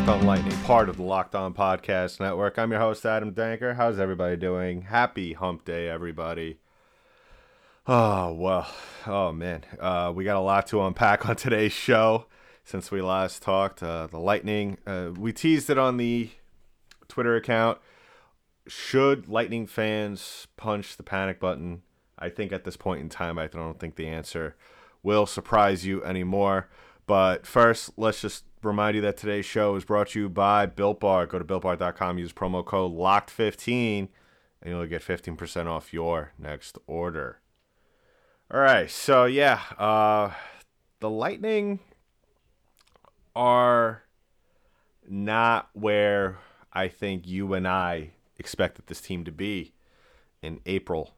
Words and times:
Locked 0.00 0.22
On 0.22 0.26
Lightning, 0.26 0.58
part 0.62 0.88
of 0.88 0.96
the 0.96 1.02
Locked 1.02 1.34
On 1.34 1.52
Podcast 1.52 2.20
Network. 2.20 2.58
I'm 2.58 2.70
your 2.70 2.80
host, 2.80 3.04
Adam 3.04 3.34
Danker. 3.34 3.76
How's 3.76 3.98
everybody 3.98 4.34
doing? 4.34 4.82
Happy 4.82 5.34
hump 5.34 5.66
day, 5.66 5.90
everybody. 5.90 6.58
Oh, 7.86 8.32
well. 8.32 8.66
Oh, 9.06 9.30
man. 9.30 9.62
Uh, 9.78 10.10
we 10.14 10.24
got 10.24 10.38
a 10.38 10.40
lot 10.40 10.66
to 10.68 10.80
unpack 10.80 11.28
on 11.28 11.36
today's 11.36 11.72
show 11.72 12.24
since 12.64 12.90
we 12.90 13.02
last 13.02 13.42
talked. 13.42 13.82
Uh, 13.82 14.06
the 14.06 14.18
Lightning, 14.18 14.78
uh, 14.86 15.10
we 15.18 15.34
teased 15.34 15.68
it 15.68 15.76
on 15.76 15.98
the 15.98 16.30
Twitter 17.06 17.36
account. 17.36 17.78
Should 18.66 19.28
Lightning 19.28 19.66
fans 19.66 20.46
punch 20.56 20.96
the 20.96 21.02
panic 21.02 21.38
button? 21.38 21.82
I 22.18 22.30
think 22.30 22.52
at 22.52 22.64
this 22.64 22.76
point 22.78 23.02
in 23.02 23.10
time, 23.10 23.38
I 23.38 23.48
don't 23.48 23.78
think 23.78 23.96
the 23.96 24.08
answer 24.08 24.56
will 25.02 25.26
surprise 25.26 25.84
you 25.84 26.02
anymore. 26.02 26.70
But 27.06 27.46
first, 27.46 27.90
let's 27.98 28.22
just 28.22 28.44
remind 28.62 28.96
you 28.96 29.02
that 29.02 29.16
today's 29.16 29.46
show 29.46 29.76
is 29.76 29.84
brought 29.84 30.08
to 30.08 30.20
you 30.20 30.28
by 30.28 30.66
Built 30.66 31.00
Bar. 31.00 31.26
Go 31.26 31.38
to 31.38 31.44
builtbar.com, 31.44 32.18
use 32.18 32.32
promo 32.32 32.64
code 32.64 32.92
LOCKED15, 32.92 34.08
and 34.62 34.70
you'll 34.70 34.86
get 34.86 35.02
15% 35.02 35.66
off 35.66 35.92
your 35.92 36.32
next 36.38 36.78
order. 36.86 37.40
All 38.52 38.60
right, 38.60 38.90
so 38.90 39.24
yeah, 39.24 39.60
uh, 39.78 40.32
the 40.98 41.08
Lightning 41.08 41.78
are 43.34 44.02
not 45.08 45.70
where 45.72 46.38
I 46.72 46.88
think 46.88 47.26
you 47.26 47.54
and 47.54 47.66
I 47.66 48.10
expected 48.38 48.86
this 48.86 49.00
team 49.00 49.24
to 49.24 49.32
be 49.32 49.72
in 50.42 50.60
April, 50.66 51.14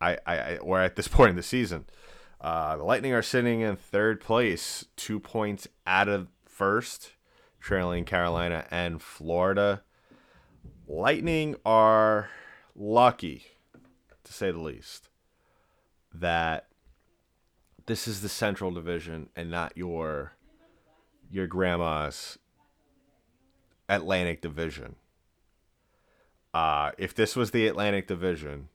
I, 0.00 0.18
I, 0.26 0.56
or 0.58 0.80
at 0.80 0.96
this 0.96 1.08
point 1.08 1.30
in 1.30 1.36
the 1.36 1.42
season. 1.42 1.86
Uh, 2.40 2.76
the 2.76 2.84
Lightning 2.84 3.12
are 3.12 3.20
sitting 3.20 3.60
in 3.60 3.76
third 3.76 4.20
place, 4.20 4.86
two 4.96 5.20
points 5.20 5.68
out 5.86 6.08
of 6.08 6.28
first, 6.60 7.12
trailing 7.58 8.04
Carolina 8.04 8.66
and 8.70 9.00
Florida. 9.00 9.82
Lightning 10.86 11.56
are 11.64 12.28
lucky, 12.76 13.46
to 14.24 14.32
say 14.34 14.50
the 14.50 14.58
least, 14.58 15.08
that 16.12 16.66
this 17.86 18.06
is 18.06 18.20
the 18.20 18.28
Central 18.28 18.70
Division 18.72 19.30
and 19.34 19.50
not 19.50 19.74
your 19.74 20.34
your 21.30 21.46
grandma's 21.46 22.36
Atlantic 23.88 24.42
Division. 24.42 24.96
Uh, 26.52 26.90
if 26.98 27.14
this 27.14 27.34
was 27.36 27.52
the 27.52 27.68
Atlantic 27.68 28.06
Division, 28.06 28.68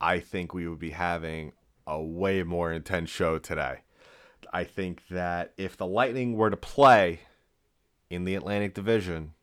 I 0.00 0.18
think 0.18 0.52
we 0.52 0.66
would 0.66 0.80
be 0.80 0.90
having 0.90 1.52
a 1.86 2.02
way 2.02 2.42
more 2.42 2.72
intense 2.72 3.08
show 3.08 3.38
today. 3.38 3.82
I 4.50 4.64
think 4.64 5.02
that 5.10 5.52
if 5.56 5.76
the 5.76 5.86
Lightning 5.86 6.36
were 6.36 6.50
to 6.50 6.56
play 6.56 7.20
in 8.08 8.24
the 8.24 8.34
Atlantic 8.34 8.74
Division 8.74 9.34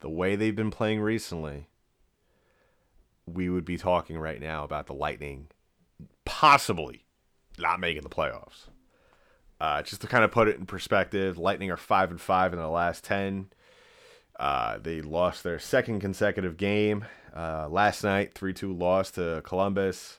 the 0.00 0.08
way 0.08 0.34
they've 0.34 0.56
been 0.56 0.70
playing 0.70 1.00
recently, 1.00 1.68
we 3.26 3.50
would 3.50 3.64
be 3.64 3.76
talking 3.76 4.18
right 4.18 4.40
now 4.40 4.64
about 4.64 4.86
the 4.86 4.94
Lightning 4.94 5.48
possibly 6.24 7.04
not 7.58 7.80
making 7.80 8.02
the 8.02 8.08
playoffs. 8.08 8.68
Uh, 9.60 9.82
just 9.82 10.00
to 10.00 10.06
kind 10.06 10.24
of 10.24 10.30
put 10.30 10.48
it 10.48 10.56
in 10.56 10.64
perspective, 10.64 11.36
Lightning 11.36 11.70
are 11.70 11.76
five 11.76 12.10
and 12.10 12.20
five 12.20 12.54
in 12.54 12.58
the 12.58 12.68
last 12.68 13.04
ten. 13.04 13.50
Uh, 14.38 14.78
they 14.78 15.02
lost 15.02 15.44
their 15.44 15.58
second 15.58 16.00
consecutive 16.00 16.56
game 16.56 17.04
uh, 17.36 17.68
last 17.68 18.02
night, 18.02 18.32
three 18.32 18.54
two 18.54 18.72
loss 18.72 19.10
to 19.10 19.42
Columbus. 19.44 20.18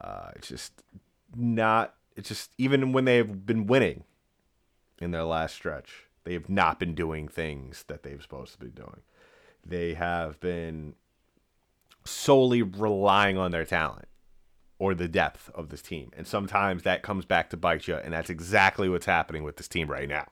Uh, 0.00 0.30
it's 0.36 0.48
just 0.48 0.72
not. 1.36 1.94
It's 2.18 2.28
just 2.28 2.50
even 2.58 2.90
when 2.92 3.04
they've 3.04 3.46
been 3.46 3.68
winning 3.68 4.02
in 5.00 5.12
their 5.12 5.22
last 5.22 5.54
stretch, 5.54 6.08
they 6.24 6.32
have 6.32 6.48
not 6.48 6.80
been 6.80 6.94
doing 6.94 7.28
things 7.28 7.84
that 7.86 8.02
they've 8.02 8.20
supposed 8.20 8.52
to 8.54 8.58
be 8.58 8.70
doing. 8.70 9.02
They 9.64 9.94
have 9.94 10.40
been 10.40 10.94
solely 12.04 12.60
relying 12.60 13.38
on 13.38 13.52
their 13.52 13.64
talent 13.64 14.08
or 14.80 14.94
the 14.94 15.06
depth 15.06 15.48
of 15.54 15.68
this 15.68 15.80
team, 15.80 16.10
and 16.16 16.26
sometimes 16.26 16.82
that 16.82 17.02
comes 17.02 17.24
back 17.24 17.50
to 17.50 17.56
bite 17.56 17.86
you, 17.86 17.94
and 17.94 18.12
that's 18.12 18.30
exactly 18.30 18.88
what's 18.88 19.06
happening 19.06 19.44
with 19.44 19.56
this 19.56 19.68
team 19.68 19.88
right 19.88 20.08
now. 20.08 20.26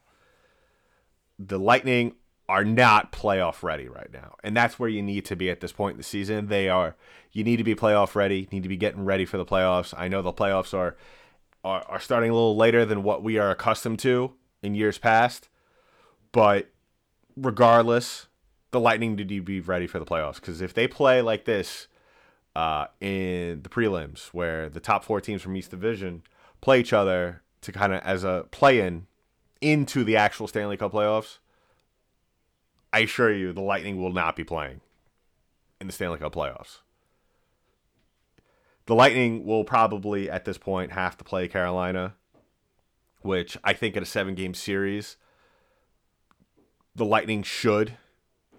The 1.39 1.59
Lightning 1.59 2.17
are 2.49 2.65
not 2.65 3.13
playoff 3.13 3.63
ready 3.63 3.89
right 3.89 4.13
now. 4.13 4.35
And 4.43 4.57
that's 4.57 4.79
where 4.79 4.89
you 4.89 5.03
need 5.03 5.25
to 5.27 5.37
be 5.37 5.51
at 5.51 5.61
this 5.61 5.73
point 5.73 5.95
in 5.95 5.99
the 5.99 6.05
season. 6.05 6.47
They 6.47 6.69
are 6.69 6.97
you 7.33 7.45
need 7.45 7.57
to 7.57 7.65
be 7.65 7.75
playoff 7.75 8.15
ready, 8.15 8.49
need 8.51 8.63
to 8.63 8.69
be 8.69 8.77
getting 8.77 9.05
ready 9.05 9.25
for 9.25 9.37
the 9.37 9.45
playoffs. 9.45 9.95
I 9.97 10.09
know 10.09 10.23
the 10.23 10.33
playoffs 10.33 10.73
are 10.73 10.97
are, 11.66 11.84
are 11.88 12.00
starting 12.00 12.31
a 12.31 12.32
little 12.32 12.56
later 12.56 12.84
than 12.84 13.03
what 13.03 13.25
we 13.25 13.38
are 13.38 13.50
accustomed 13.50 13.99
to 13.99 14.32
in 14.62 14.77
years 14.77 14.99
past. 14.99 15.49
But 16.31 16.71
regardless, 17.37 18.28
the 18.71 18.78
Lightning 18.78 19.16
need 19.16 19.28
to 19.28 19.43
be 19.43 19.60
ready 19.60 19.88
for 19.88 19.99
the 19.99 20.06
playoffs 20.06 20.37
because 20.37 20.60
if 20.60 20.72
they 20.72 20.87
play 20.87 21.21
like 21.22 21.44
this 21.44 21.88
uh, 22.54 22.87
in 23.00 23.62
the 23.62 23.69
prelims, 23.69 24.28
where 24.28 24.69
the 24.69 24.81
top 24.81 25.04
four 25.04 25.21
teams 25.21 25.43
from 25.43 25.56
each 25.56 25.69
division 25.69 26.22
play 26.60 26.81
each 26.81 26.93
other 26.93 27.43
to 27.62 27.72
kind 27.72 27.93
of 27.93 28.00
as 28.03 28.22
a 28.22 28.47
play-in 28.53 29.06
into 29.60 30.04
the 30.04 30.16
actual 30.16 30.47
Stanley 30.47 30.77
Cup 30.77 30.93
playoffs, 30.93 31.38
I 32.93 33.00
assure 33.00 33.33
you, 33.33 33.53
the 33.53 33.60
Lightning 33.60 34.00
will 34.00 34.12
not 34.12 34.37
be 34.37 34.44
playing 34.44 34.83
in 35.81 35.88
the 35.88 35.93
Stanley 35.93 36.19
Cup 36.19 36.34
playoffs. 36.34 36.78
The 38.87 38.95
Lightning 38.95 39.45
will 39.45 39.65
probably, 39.65 40.31
at 40.31 40.45
this 40.45 40.59
point, 40.59 40.93
have 40.93 41.17
to 41.19 41.25
play 41.25 41.49
Carolina, 41.49 42.15
which 43.21 43.59
I 43.65 43.73
think 43.73 43.97
in 43.97 44.03
a 44.03 44.07
seven 44.07 44.35
game 44.35 44.55
series, 44.55 45.17
the 46.95 47.05
Lightning 47.05 47.43
should 47.43 47.95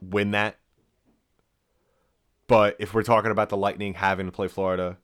win 0.02 0.32
that. 0.32 0.58
But 2.48 2.76
if 2.80 2.94
we're 2.94 3.04
talking 3.04 3.32
about 3.32 3.50
the 3.50 3.58
Lightning 3.58 3.94
having 3.94 4.26
to 4.26 4.32
play 4.32 4.50
Florida, 4.50 4.98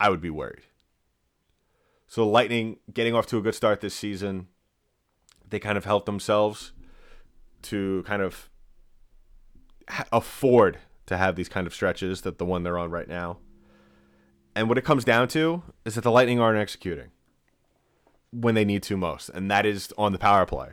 I 0.00 0.08
would 0.08 0.20
be 0.20 0.30
worried. 0.30 0.62
So, 2.06 2.22
the 2.22 2.30
Lightning 2.30 2.78
getting 2.92 3.14
off 3.14 3.26
to 3.28 3.38
a 3.38 3.42
good 3.42 3.54
start 3.54 3.80
this 3.80 3.94
season, 3.94 4.48
they 5.48 5.58
kind 5.58 5.78
of 5.78 5.84
helped 5.84 6.06
themselves 6.06 6.72
to 7.62 8.02
kind 8.06 8.22
of 8.22 8.50
afford 10.10 10.78
to 11.12 11.18
have 11.18 11.36
these 11.36 11.48
kind 11.48 11.66
of 11.66 11.74
stretches 11.74 12.22
that 12.22 12.38
the 12.38 12.44
one 12.44 12.62
they're 12.62 12.78
on 12.78 12.90
right 12.90 13.08
now. 13.08 13.38
And 14.54 14.68
what 14.68 14.78
it 14.78 14.84
comes 14.84 15.04
down 15.04 15.28
to 15.28 15.62
is 15.84 15.94
that 15.94 16.02
the 16.02 16.10
Lightning 16.10 16.40
aren't 16.40 16.58
executing 16.58 17.10
when 18.30 18.54
they 18.54 18.64
need 18.64 18.82
to 18.84 18.96
most, 18.96 19.28
and 19.28 19.50
that 19.50 19.66
is 19.66 19.92
on 19.96 20.12
the 20.12 20.18
power 20.18 20.46
play. 20.46 20.72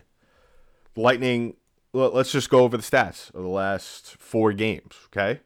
Lightning, 0.95 1.55
let's 1.93 2.31
just 2.31 2.49
go 2.49 2.63
over 2.63 2.75
the 2.75 2.83
stats 2.83 3.33
of 3.33 3.41
the 3.41 3.49
last 3.49 4.17
four 4.17 4.51
games, 4.53 4.95
okay? 5.07 5.41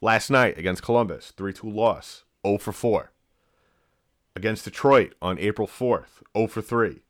Last 0.00 0.30
night 0.30 0.58
against 0.58 0.82
Columbus, 0.82 1.32
3 1.36 1.52
2 1.52 1.68
loss, 1.68 2.24
0 2.46 2.58
for 2.58 2.72
4. 2.72 3.10
Against 4.36 4.64
Detroit 4.64 5.14
on 5.20 5.38
April 5.38 5.66
4th, 5.66 6.22
0 6.36 6.46
for 6.46 6.62
3. 6.62 7.00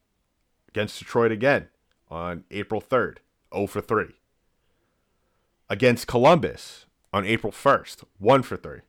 Against 0.69 0.99
Detroit 0.99 1.33
again 1.33 1.69
on 2.09 2.45
April 2.51 2.81
3rd, 2.81 3.19
0 3.53 3.67
for 3.67 3.81
3. 3.81 4.15
Against 5.69 6.07
Columbus 6.07 6.87
on 7.13 7.25
April 7.25 7.53
1st, 7.53 8.05
1 8.19 8.43
for 8.43 8.57
3. 8.57 8.81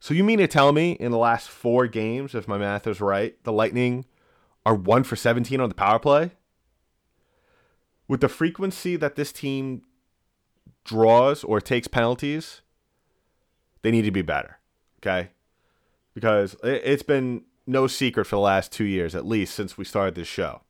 So 0.00 0.14
you 0.14 0.22
mean 0.22 0.38
to 0.38 0.46
tell 0.46 0.72
me 0.72 0.92
in 0.92 1.10
the 1.10 1.18
last 1.18 1.48
four 1.48 1.86
games, 1.86 2.34
if 2.34 2.46
my 2.46 2.58
math 2.58 2.86
is 2.86 3.00
right, 3.00 3.42
the 3.44 3.52
Lightning 3.52 4.04
are 4.64 4.74
1 4.74 5.04
for 5.04 5.16
17 5.16 5.60
on 5.60 5.68
the 5.68 5.74
power 5.74 5.98
play? 5.98 6.32
With 8.06 8.20
the 8.20 8.28
frequency 8.28 8.96
that 8.96 9.16
this 9.16 9.32
team 9.32 9.82
draws 10.84 11.44
or 11.44 11.60
takes 11.60 11.88
penalties, 11.88 12.62
they 13.82 13.90
need 13.90 14.02
to 14.02 14.10
be 14.10 14.22
better. 14.22 14.58
Okay? 15.00 15.30
Because 16.14 16.54
it- 16.62 16.82
it's 16.84 17.02
been 17.02 17.44
no 17.66 17.86
secret 17.86 18.24
for 18.26 18.36
the 18.36 18.40
last 18.40 18.72
two 18.72 18.84
years, 18.84 19.14
at 19.14 19.26
least 19.26 19.54
since 19.54 19.76
we 19.76 19.84
started 19.84 20.14
this 20.14 20.28
show, 20.28 20.62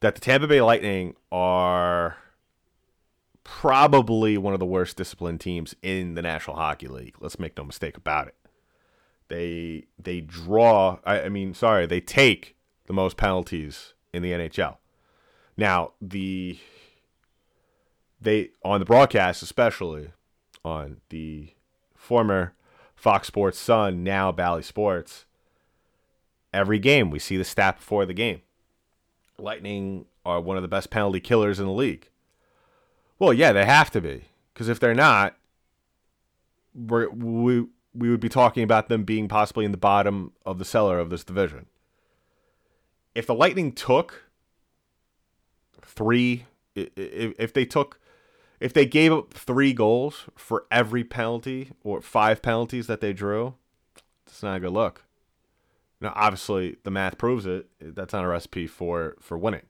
that 0.00 0.14
the 0.14 0.20
Tampa 0.20 0.46
Bay 0.46 0.60
Lightning 0.60 1.16
are 1.30 2.16
probably 3.44 4.36
one 4.38 4.54
of 4.54 4.60
the 4.60 4.66
worst 4.66 4.96
disciplined 4.96 5.40
teams 5.40 5.74
in 5.82 6.14
the 6.14 6.22
National 6.22 6.56
Hockey 6.56 6.88
League. 6.88 7.16
Let's 7.20 7.38
make 7.38 7.56
no 7.56 7.64
mistake 7.64 7.96
about 7.96 8.26
it. 8.28 8.34
They 9.28 9.84
they 9.98 10.20
draw. 10.20 10.98
I, 11.04 11.22
I 11.22 11.28
mean, 11.28 11.54
sorry, 11.54 11.86
they 11.86 12.00
take 12.00 12.56
the 12.86 12.92
most 12.92 13.16
penalties 13.16 13.94
in 14.12 14.22
the 14.22 14.32
NHL. 14.32 14.78
Now 15.56 15.92
the 16.00 16.58
they 18.20 18.50
on 18.64 18.80
the 18.80 18.86
broadcast, 18.86 19.42
especially 19.42 20.10
on 20.64 21.00
the 21.10 21.50
former 21.94 22.54
Fox 22.96 23.28
Sports 23.28 23.58
Sun, 23.58 24.02
now 24.02 24.32
Bally 24.32 24.62
Sports. 24.62 25.26
Every 26.52 26.78
game 26.78 27.10
we 27.10 27.18
see 27.18 27.36
the 27.36 27.44
stat 27.44 27.76
before 27.76 28.06
the 28.06 28.14
game. 28.14 28.42
Lightning 29.38 30.06
are 30.24 30.40
one 30.40 30.56
of 30.56 30.62
the 30.62 30.68
best 30.68 30.90
penalty 30.90 31.20
killers 31.20 31.58
in 31.58 31.66
the 31.66 31.72
league. 31.72 32.08
Well, 33.24 33.32
yeah, 33.32 33.52
they 33.52 33.64
have 33.64 33.90
to 33.92 34.02
be 34.02 34.24
because 34.52 34.68
if 34.68 34.78
they're 34.78 34.94
not, 34.94 35.36
we're, 36.74 37.08
we 37.08 37.66
we 37.94 38.10
would 38.10 38.20
be 38.20 38.28
talking 38.28 38.62
about 38.62 38.90
them 38.90 39.04
being 39.04 39.28
possibly 39.28 39.64
in 39.64 39.70
the 39.70 39.78
bottom 39.78 40.32
of 40.44 40.58
the 40.58 40.64
cellar 40.64 40.98
of 40.98 41.08
this 41.08 41.24
division. 41.24 41.64
If 43.14 43.26
the 43.26 43.34
Lightning 43.34 43.72
took 43.72 44.24
three, 45.80 46.44
if, 46.74 47.32
if 47.38 47.52
they 47.54 47.64
took, 47.64 47.98
if 48.60 48.74
they 48.74 48.84
gave 48.84 49.10
up 49.10 49.32
three 49.32 49.72
goals 49.72 50.24
for 50.34 50.66
every 50.70 51.02
penalty 51.02 51.70
or 51.82 52.02
five 52.02 52.42
penalties 52.42 52.88
that 52.88 53.00
they 53.00 53.14
drew, 53.14 53.54
it's 54.26 54.42
not 54.42 54.58
a 54.58 54.60
good 54.60 54.72
look. 54.72 55.04
Now, 55.98 56.12
obviously, 56.14 56.76
the 56.82 56.90
math 56.90 57.16
proves 57.16 57.46
it. 57.46 57.68
That's 57.80 58.12
not 58.12 58.24
a 58.24 58.28
recipe 58.28 58.66
for 58.66 59.16
for 59.18 59.38
winning. 59.38 59.62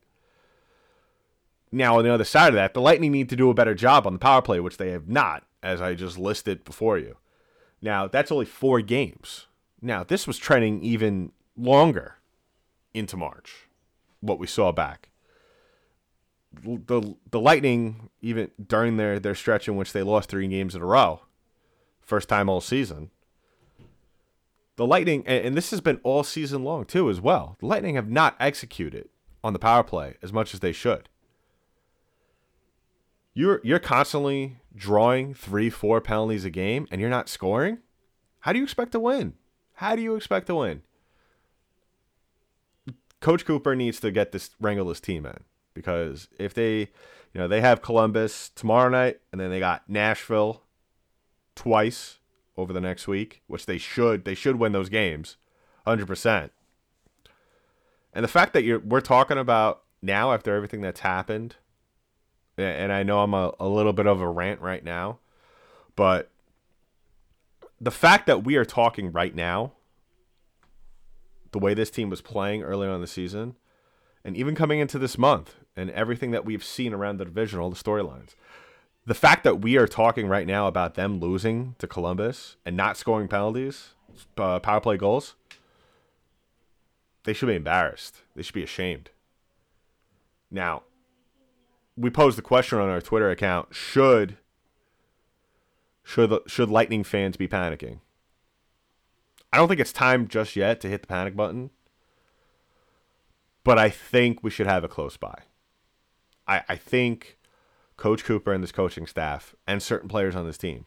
Now, 1.75 1.99
on 1.99 2.05
the 2.05 2.15
other 2.15 2.23
side 2.23 2.51
of 2.51 2.55
that, 2.55 2.73
the 2.73 2.81
Lightning 2.81 3.11
need 3.11 3.29
to 3.31 3.37
do 3.37 3.51
a 3.51 3.55
better 3.55 3.75
job 3.75 4.07
on 4.07 4.13
the 4.13 4.19
power 4.21 4.41
play, 4.41 4.61
which 4.61 4.77
they 4.77 4.93
have 4.93 5.09
not, 5.09 5.43
as 5.61 5.83
I 5.83 5.95
just 5.95 6.17
listed 6.17 6.65
before 6.65 6.99
you. 6.99 7.17
Now, 7.83 8.07
that's 8.07 8.31
only 8.31 8.47
four 8.47 8.81
games. 8.81 9.49
Now, 9.83 10.05
this 10.05 10.25
was 10.25 10.39
trending 10.39 10.85
even 10.85 11.33
longer 11.57 12.15
into 12.95 13.17
March, 13.17 13.67
what 14.21 14.39
we 14.39 14.47
saw 14.47 14.71
back. 14.71 15.09
The, 16.63 17.17
the 17.33 17.41
Lightning, 17.41 18.09
even 18.23 18.53
during 18.65 18.97
their, 18.97 19.19
their 19.19 19.35
stretch 19.35 19.67
in 19.67 19.75
which 19.75 19.93
they 19.93 20.05
lost 20.05 20.29
three 20.29 20.47
games 20.47 20.77
in 20.77 20.83
a 20.83 20.87
row, 20.87 21.23
first 22.01 22.29
time 22.29 22.49
all 22.49 22.61
season, 22.61 23.11
the 24.77 24.87
Lightning, 24.87 25.25
and, 25.27 25.45
and 25.45 25.57
this 25.57 25.73
has 25.73 25.81
been 25.81 25.99
all 26.05 26.23
season 26.23 26.63
long 26.63 26.85
too, 26.85 27.11
as 27.11 27.21
well. 27.21 27.57
The 27.59 27.67
Lightning 27.67 27.97
have 27.97 28.09
not 28.09 28.37
executed 28.39 29.09
on 29.43 29.55
the 29.55 29.59
power 29.59 29.83
play 29.83 30.15
as 30.23 30.33
much 30.33 30.55
as 30.55 30.61
they 30.61 30.71
should 30.71 31.09
you're 33.35 33.61
you're 33.65 33.81
constantly 33.81 34.59
drawing 34.75 35.35
three, 35.35 35.69
four 35.69 36.01
penalties 36.01 36.45
a 36.45 36.51
game, 36.51 36.87
and 36.91 37.01
you're 37.01 37.11
not 37.11 37.29
scoring. 37.29 37.79
How 38.41 38.53
do 38.53 38.59
you 38.59 38.65
expect 38.65 38.93
to 38.93 39.01
win? 39.01 39.35
How 39.75 39.97
do 39.97 40.03
you 40.03 40.15
expect 40.15 40.47
to 40.47 40.55
win? 40.55 40.83
Coach 43.21 43.45
Cooper 43.45 43.75
needs 43.75 44.01
to 44.01 44.11
get 44.11 44.33
this 44.33 44.51
wrangle 44.61 44.87
this 44.87 45.01
team 45.01 45.27
in 45.27 45.41
because 45.73 46.29
if 46.39 46.55
they, 46.55 46.79
you 46.79 47.41
know, 47.41 47.49
they 47.49 47.61
have 47.61 47.83
Columbus 47.83 48.51
tomorrow 48.51 48.89
night, 48.89 49.21
and 49.33 49.41
then 49.41 49.51
they 49.51 49.61
got 49.61 49.89
Nashville 49.89 50.63
twice 51.57 52.19
over 52.57 52.73
the 52.73 52.81
next 52.81 53.09
week, 53.09 53.43
which 53.47 53.67
they 53.67 53.79
should 53.79 54.25
they 54.25 54.35
should 54.35 54.57
win 54.57 54.73
those 54.73 54.89
games, 54.89 55.37
hundred 55.85 56.07
percent. 56.07 56.53
And 58.13 58.23
the 58.23 58.29
fact 58.29 58.53
that 58.53 58.63
you're 58.63 58.79
we're 58.79 59.01
talking 59.01 59.39
about 59.39 59.83
now 60.01 60.33
after 60.33 60.55
everything 60.55 60.83
that's 60.83 61.01
happened 61.01 61.57
and 62.57 62.93
I 62.93 63.03
know 63.03 63.21
I'm 63.21 63.35
a, 63.35 63.53
a 63.59 63.69
little 63.69 63.93
bit 63.93 64.07
of 64.07 64.21
a 64.21 64.29
rant 64.29 64.61
right 64.61 64.85
now, 64.85 65.19
but 65.97 66.31
the 67.81 67.91
fact 67.91 68.27
that 68.27 68.45
we 68.45 68.57
are 68.57 68.65
talking 68.65 69.13
right 69.13 69.35
now, 69.35 69.73
the 71.53 71.59
way 71.59 71.75
this 71.75 71.91
team 71.91 72.11
was 72.11 72.21
playing 72.21 72.63
early 72.63 72.89
on 72.89 72.95
in 72.95 73.01
the 73.01 73.07
season, 73.07 73.57
and 74.25 74.37
even 74.37 74.55
coming 74.55 74.81
into 74.81 74.99
this 74.99 75.19
month, 75.19 75.57
and 75.77 75.91
everything 75.91 76.31
that 76.31 76.45
we've 76.45 76.65
seen 76.65 76.95
around 76.95 77.19
the 77.19 77.25
division, 77.25 77.59
all 77.59 77.71
the 77.71 77.77
storylines, 77.77 78.35
the 79.07 79.15
fact 79.15 79.45
that 79.45 79.61
we 79.61 79.77
are 79.77 79.87
talking 79.87 80.29
right 80.29 80.47
now 80.47 80.67
about 80.67 80.95
them 80.95 81.19
losing 81.21 81.75
to 81.79 81.87
Columbus 81.87 82.57
and 82.65 82.77
not 82.77 82.97
scoring 82.97 83.29
penalties, 83.29 83.91
uh, 84.39 84.61
power 84.61 84.81
play 84.81 84.97
goals, 84.97 85.35
they 87.25 87.33
should 87.33 87.49
be 87.49 87.55
embarrassed. 87.55 88.23
They 88.35 88.43
should 88.43 88.55
be 88.55 88.63
ashamed. 88.63 89.11
Now, 90.51 90.83
we 91.97 92.11
posed 92.11 92.39
the 92.39 92.43
question 92.43 92.79
on 92.79 92.89
our 92.89 93.01
Twitter 93.01 93.31
account: 93.31 93.75
Should 93.75 94.37
should 96.03 96.33
should 96.47 96.69
Lightning 96.69 97.05
fans 97.05 97.37
be 97.37 97.49
panicking? 97.49 98.01
I 99.53 99.59
don't 99.59 99.69
think 99.69 99.81
it's 99.81 99.93
time 99.93 100.27
just 100.27 100.57
yet 100.57 100.81
to 100.81 100.89
hit 100.89 101.03
the 101.03 101.07
panic 101.07 101.37
button, 101.37 101.71
but 103.63 103.79
I 103.79 103.89
think 103.89 104.43
we 104.43 104.51
should 104.51 104.67
have 104.67 104.83
a 104.83 104.89
close 104.89 105.17
by. 105.17 105.43
I, 106.47 106.63
I 106.69 106.77
think 106.77 107.39
Coach 107.97 108.25
Cooper 108.25 108.53
and 108.53 108.63
this 108.63 108.73
coaching 108.73 109.07
staff 109.07 109.55
and 109.67 109.83
certain 109.83 110.09
players 110.09 110.35
on 110.35 110.45
this 110.45 110.59
team 110.59 110.87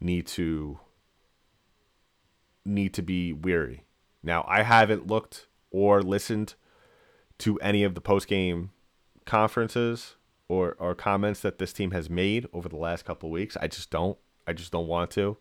need 0.00 0.26
to 0.28 0.80
need 2.64 2.94
to 2.94 3.02
be 3.02 3.32
weary. 3.32 3.84
Now, 4.22 4.44
I 4.48 4.62
haven't 4.62 5.06
looked 5.06 5.46
or 5.70 6.02
listened 6.02 6.54
to 7.38 7.58
any 7.60 7.84
of 7.84 7.94
the 7.94 8.00
post 8.00 8.26
game 8.26 8.70
conferences 9.28 10.16
or, 10.48 10.74
or 10.78 10.94
comments 10.94 11.40
that 11.40 11.58
this 11.58 11.72
team 11.72 11.92
has 11.92 12.08
made 12.08 12.48
over 12.52 12.68
the 12.68 12.76
last 12.76 13.04
couple 13.04 13.30
weeks. 13.30 13.56
I 13.60 13.68
just 13.68 13.90
don't. 13.90 14.18
I 14.46 14.54
just 14.54 14.72
don't 14.72 14.88
want 14.88 15.10
to. 15.12 15.36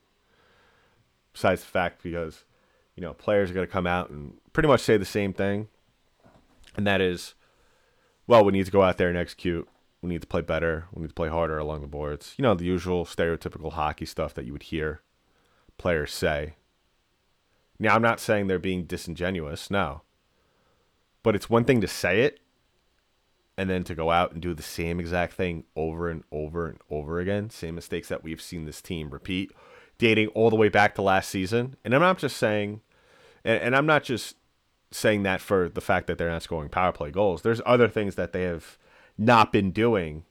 Besides 1.33 1.61
the 1.61 1.67
fact 1.67 2.03
because, 2.03 2.43
you 2.95 3.01
know, 3.01 3.13
players 3.13 3.49
are 3.49 3.53
going 3.53 3.65
to 3.65 3.71
come 3.71 3.87
out 3.87 4.09
and 4.09 4.33
pretty 4.51 4.67
much 4.67 4.81
say 4.81 4.97
the 4.97 5.05
same 5.05 5.33
thing. 5.33 5.69
And 6.75 6.85
that 6.85 6.99
is, 6.99 7.33
well, 8.27 8.43
we 8.43 8.51
need 8.51 8.65
to 8.65 8.71
go 8.71 8.83
out 8.83 8.97
there 8.97 9.07
and 9.07 9.17
execute. 9.17 9.67
We 10.01 10.09
need 10.09 10.21
to 10.21 10.27
play 10.27 10.41
better. 10.41 10.85
We 10.93 11.01
need 11.01 11.09
to 11.09 11.13
play 11.13 11.29
harder 11.29 11.57
along 11.57 11.81
the 11.81 11.87
boards. 11.87 12.33
You 12.37 12.43
know, 12.43 12.53
the 12.53 12.65
usual 12.65 13.05
stereotypical 13.05 13.73
hockey 13.73 14.05
stuff 14.05 14.33
that 14.33 14.45
you 14.45 14.51
would 14.51 14.63
hear 14.63 15.01
players 15.77 16.13
say. 16.13 16.55
Now, 17.79 17.95
I'm 17.95 18.01
not 18.01 18.19
saying 18.19 18.47
they're 18.47 18.59
being 18.59 18.83
disingenuous, 18.83 19.71
no. 19.71 20.01
But 21.23 21.35
it's 21.35 21.49
one 21.49 21.63
thing 21.63 21.81
to 21.81 21.87
say 21.87 22.21
it, 22.21 22.39
and 23.57 23.69
then 23.69 23.83
to 23.83 23.95
go 23.95 24.11
out 24.11 24.31
and 24.31 24.41
do 24.41 24.53
the 24.53 24.63
same 24.63 24.99
exact 24.99 25.33
thing 25.33 25.63
over 25.75 26.09
and 26.09 26.23
over 26.31 26.67
and 26.67 26.77
over 26.89 27.19
again, 27.19 27.49
same 27.49 27.75
mistakes 27.75 28.07
that 28.07 28.23
we've 28.23 28.41
seen 28.41 28.65
this 28.65 28.81
team 28.81 29.09
repeat, 29.09 29.51
dating 29.97 30.27
all 30.29 30.49
the 30.49 30.55
way 30.55 30.69
back 30.69 30.93
to 30.95 31.01
last 31.01 31.29
season. 31.29 31.75
And 31.83 31.95
I'm 31.95 32.01
not 32.01 32.19
just 32.19 32.37
saying, 32.37 32.81
and, 33.43 33.61
and 33.61 33.75
I'm 33.75 33.87
not 33.87 34.03
just 34.03 34.35
saying 34.91 35.23
that 35.23 35.41
for 35.41 35.67
the 35.67 35.81
fact 35.81 36.07
that 36.07 36.17
they're 36.17 36.29
not 36.29 36.43
scoring 36.43 36.69
power 36.69 36.91
play 36.91 37.11
goals. 37.11 37.41
There's 37.41 37.61
other 37.65 37.87
things 37.87 38.15
that 38.15 38.31
they 38.31 38.43
have 38.43 38.77
not 39.17 39.51
been 39.51 39.71
doing 39.71 40.23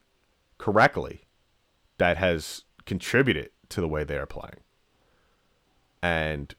correctly 0.59 1.23
that 1.99 2.17
has 2.17 2.63
contributed 2.85 3.51
to 3.71 3.81
the 3.81 3.89
way 3.89 4.05
they 4.05 4.17
are 4.17 4.27
playing. 4.27 4.61
And 6.03 6.55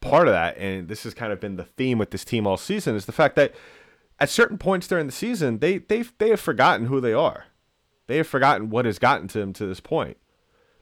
part 0.00 0.26
of 0.26 0.34
that, 0.34 0.56
and 0.58 0.88
this 0.88 1.04
has 1.04 1.14
kind 1.14 1.32
of 1.32 1.40
been 1.40 1.56
the 1.56 1.64
theme 1.64 1.98
with 1.98 2.10
this 2.10 2.24
team 2.24 2.46
all 2.46 2.56
season, 2.56 2.96
is 2.96 3.06
the 3.06 3.12
fact 3.12 3.36
that 3.36 3.54
at 4.20 4.28
certain 4.28 4.58
points 4.58 4.86
during 4.86 5.06
the 5.06 5.12
season, 5.12 5.58
they 5.58 5.78
they 5.78 6.02
they 6.18 6.28
have 6.28 6.40
forgotten 6.40 6.86
who 6.86 7.00
they 7.00 7.14
are. 7.14 7.46
They 8.06 8.18
have 8.18 8.26
forgotten 8.26 8.70
what 8.70 8.84
has 8.84 8.98
gotten 8.98 9.28
to 9.28 9.38
them 9.38 9.52
to 9.54 9.66
this 9.66 9.80
point. 9.80 10.18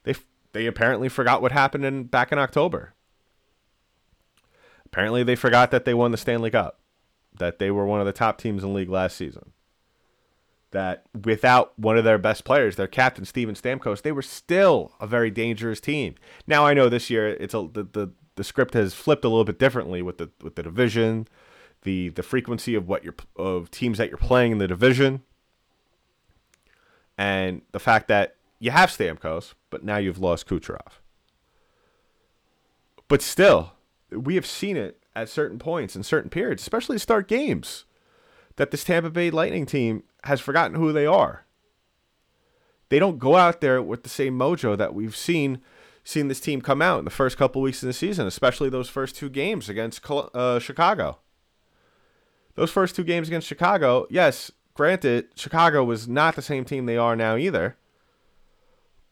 They 0.02 0.14
they 0.52 0.66
apparently 0.66 1.08
forgot 1.08 1.40
what 1.40 1.52
happened 1.52 1.84
in 1.84 2.04
back 2.04 2.32
in 2.32 2.38
October. 2.38 2.94
Apparently, 4.86 5.22
they 5.22 5.36
forgot 5.36 5.70
that 5.70 5.84
they 5.84 5.94
won 5.94 6.10
the 6.10 6.16
Stanley 6.16 6.50
Cup, 6.50 6.80
that 7.38 7.58
they 7.58 7.70
were 7.70 7.86
one 7.86 8.00
of 8.00 8.06
the 8.06 8.12
top 8.12 8.38
teams 8.38 8.62
in 8.62 8.70
the 8.70 8.74
league 8.74 8.88
last 8.88 9.16
season. 9.16 9.52
That 10.70 11.04
without 11.24 11.78
one 11.78 11.96
of 11.96 12.04
their 12.04 12.18
best 12.18 12.44
players, 12.44 12.76
their 12.76 12.86
captain 12.86 13.24
Steven 13.24 13.54
Stamkos, 13.54 14.02
they 14.02 14.12
were 14.12 14.22
still 14.22 14.92
a 15.00 15.06
very 15.06 15.30
dangerous 15.30 15.80
team. 15.80 16.14
Now 16.46 16.66
I 16.66 16.74
know 16.74 16.88
this 16.88 17.08
year 17.08 17.28
it's 17.28 17.54
a 17.54 17.68
the, 17.72 17.84
the 17.84 18.12
the 18.34 18.44
script 18.44 18.74
has 18.74 18.94
flipped 18.94 19.24
a 19.24 19.28
little 19.28 19.44
bit 19.44 19.58
differently 19.58 20.02
with 20.02 20.18
the 20.18 20.30
with 20.42 20.56
the 20.56 20.62
division, 20.62 21.28
the 21.82 22.08
the 22.10 22.22
frequency 22.22 22.74
of 22.74 22.88
what 22.88 23.04
you're 23.04 23.14
of 23.36 23.70
teams 23.70 23.98
that 23.98 24.08
you're 24.08 24.18
playing 24.18 24.52
in 24.52 24.58
the 24.58 24.68
division, 24.68 25.22
and 27.16 27.62
the 27.72 27.80
fact 27.80 28.08
that 28.08 28.36
you 28.58 28.70
have 28.70 28.90
Stamkos, 28.90 29.54
but 29.70 29.84
now 29.84 29.98
you've 29.98 30.18
lost 30.18 30.48
Kucherov. 30.48 31.00
But 33.06 33.22
still, 33.22 33.72
we 34.10 34.34
have 34.34 34.46
seen 34.46 34.76
it 34.76 35.02
at 35.14 35.28
certain 35.28 35.58
points 35.58 35.96
in 35.96 36.02
certain 36.02 36.30
periods, 36.30 36.62
especially 36.62 36.96
to 36.96 37.00
start 37.00 37.28
games, 37.28 37.84
that 38.56 38.70
this 38.70 38.84
Tampa 38.84 39.10
Bay 39.10 39.30
Lightning 39.30 39.66
team 39.66 40.02
has 40.24 40.40
forgotten 40.40 40.76
who 40.76 40.92
they 40.92 41.06
are. 41.06 41.46
They 42.88 42.98
don't 42.98 43.18
go 43.18 43.36
out 43.36 43.60
there 43.60 43.82
with 43.82 44.02
the 44.02 44.08
same 44.08 44.38
mojo 44.38 44.76
that 44.76 44.94
we've 44.94 45.16
seen 45.16 45.60
seen 46.04 46.28
this 46.28 46.40
team 46.40 46.62
come 46.62 46.80
out 46.80 46.98
in 46.98 47.04
the 47.04 47.10
first 47.10 47.36
couple 47.36 47.60
weeks 47.60 47.82
of 47.82 47.86
the 47.86 47.92
season, 47.92 48.26
especially 48.26 48.70
those 48.70 48.88
first 48.88 49.14
two 49.14 49.28
games 49.28 49.68
against 49.68 50.00
uh, 50.10 50.58
Chicago 50.58 51.18
those 52.58 52.72
first 52.72 52.96
two 52.96 53.04
games 53.04 53.28
against 53.28 53.46
Chicago, 53.46 54.06
yes, 54.10 54.50
granted, 54.74 55.28
Chicago 55.36 55.84
was 55.84 56.08
not 56.08 56.34
the 56.34 56.42
same 56.42 56.64
team 56.64 56.86
they 56.86 56.96
are 56.96 57.14
now 57.14 57.36
either. 57.36 57.76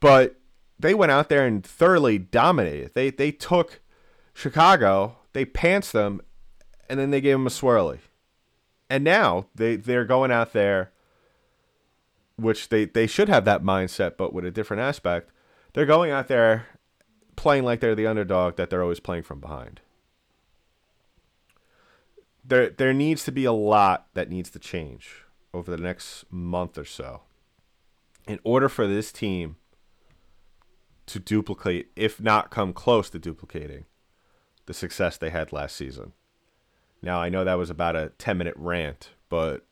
But 0.00 0.34
they 0.80 0.94
went 0.94 1.12
out 1.12 1.28
there 1.28 1.46
and 1.46 1.64
thoroughly 1.64 2.18
dominated. 2.18 2.94
They 2.94 3.10
they 3.10 3.30
took 3.30 3.80
Chicago, 4.34 5.18
they 5.32 5.44
pants 5.44 5.92
them 5.92 6.20
and 6.88 6.98
then 6.98 7.10
they 7.10 7.20
gave 7.20 7.34
them 7.34 7.46
a 7.46 7.50
swirly. 7.50 8.00
And 8.90 9.04
now 9.04 9.46
they, 9.54 9.76
they're 9.76 10.04
going 10.04 10.32
out 10.32 10.52
there, 10.52 10.90
which 12.36 12.68
they, 12.68 12.84
they 12.84 13.06
should 13.06 13.28
have 13.28 13.44
that 13.44 13.62
mindset, 13.62 14.16
but 14.16 14.32
with 14.32 14.44
a 14.44 14.50
different 14.50 14.82
aspect. 14.82 15.30
They're 15.72 15.86
going 15.86 16.10
out 16.10 16.28
there 16.28 16.66
playing 17.36 17.64
like 17.64 17.80
they're 17.80 17.94
the 17.94 18.06
underdog 18.06 18.56
that 18.56 18.70
they're 18.70 18.82
always 18.82 19.00
playing 19.00 19.24
from 19.24 19.40
behind. 19.40 19.80
There, 22.46 22.70
there 22.70 22.92
needs 22.92 23.24
to 23.24 23.32
be 23.32 23.44
a 23.44 23.52
lot 23.52 24.06
that 24.14 24.30
needs 24.30 24.50
to 24.50 24.58
change 24.58 25.24
over 25.52 25.70
the 25.70 25.82
next 25.82 26.24
month 26.30 26.78
or 26.78 26.84
so 26.84 27.22
in 28.26 28.38
order 28.44 28.68
for 28.68 28.86
this 28.86 29.12
team 29.12 29.56
to 31.06 31.18
duplicate, 31.18 31.90
if 31.96 32.20
not 32.20 32.50
come 32.50 32.72
close 32.72 33.08
to 33.10 33.18
duplicating, 33.18 33.84
the 34.66 34.74
success 34.74 35.16
they 35.16 35.30
had 35.30 35.52
last 35.52 35.76
season. 35.76 36.12
Now, 37.02 37.20
I 37.20 37.28
know 37.28 37.44
that 37.44 37.54
was 37.58 37.70
about 37.70 37.96
a 37.96 38.12
10 38.18 38.38
minute 38.38 38.54
rant, 38.56 39.10
but 39.28 39.64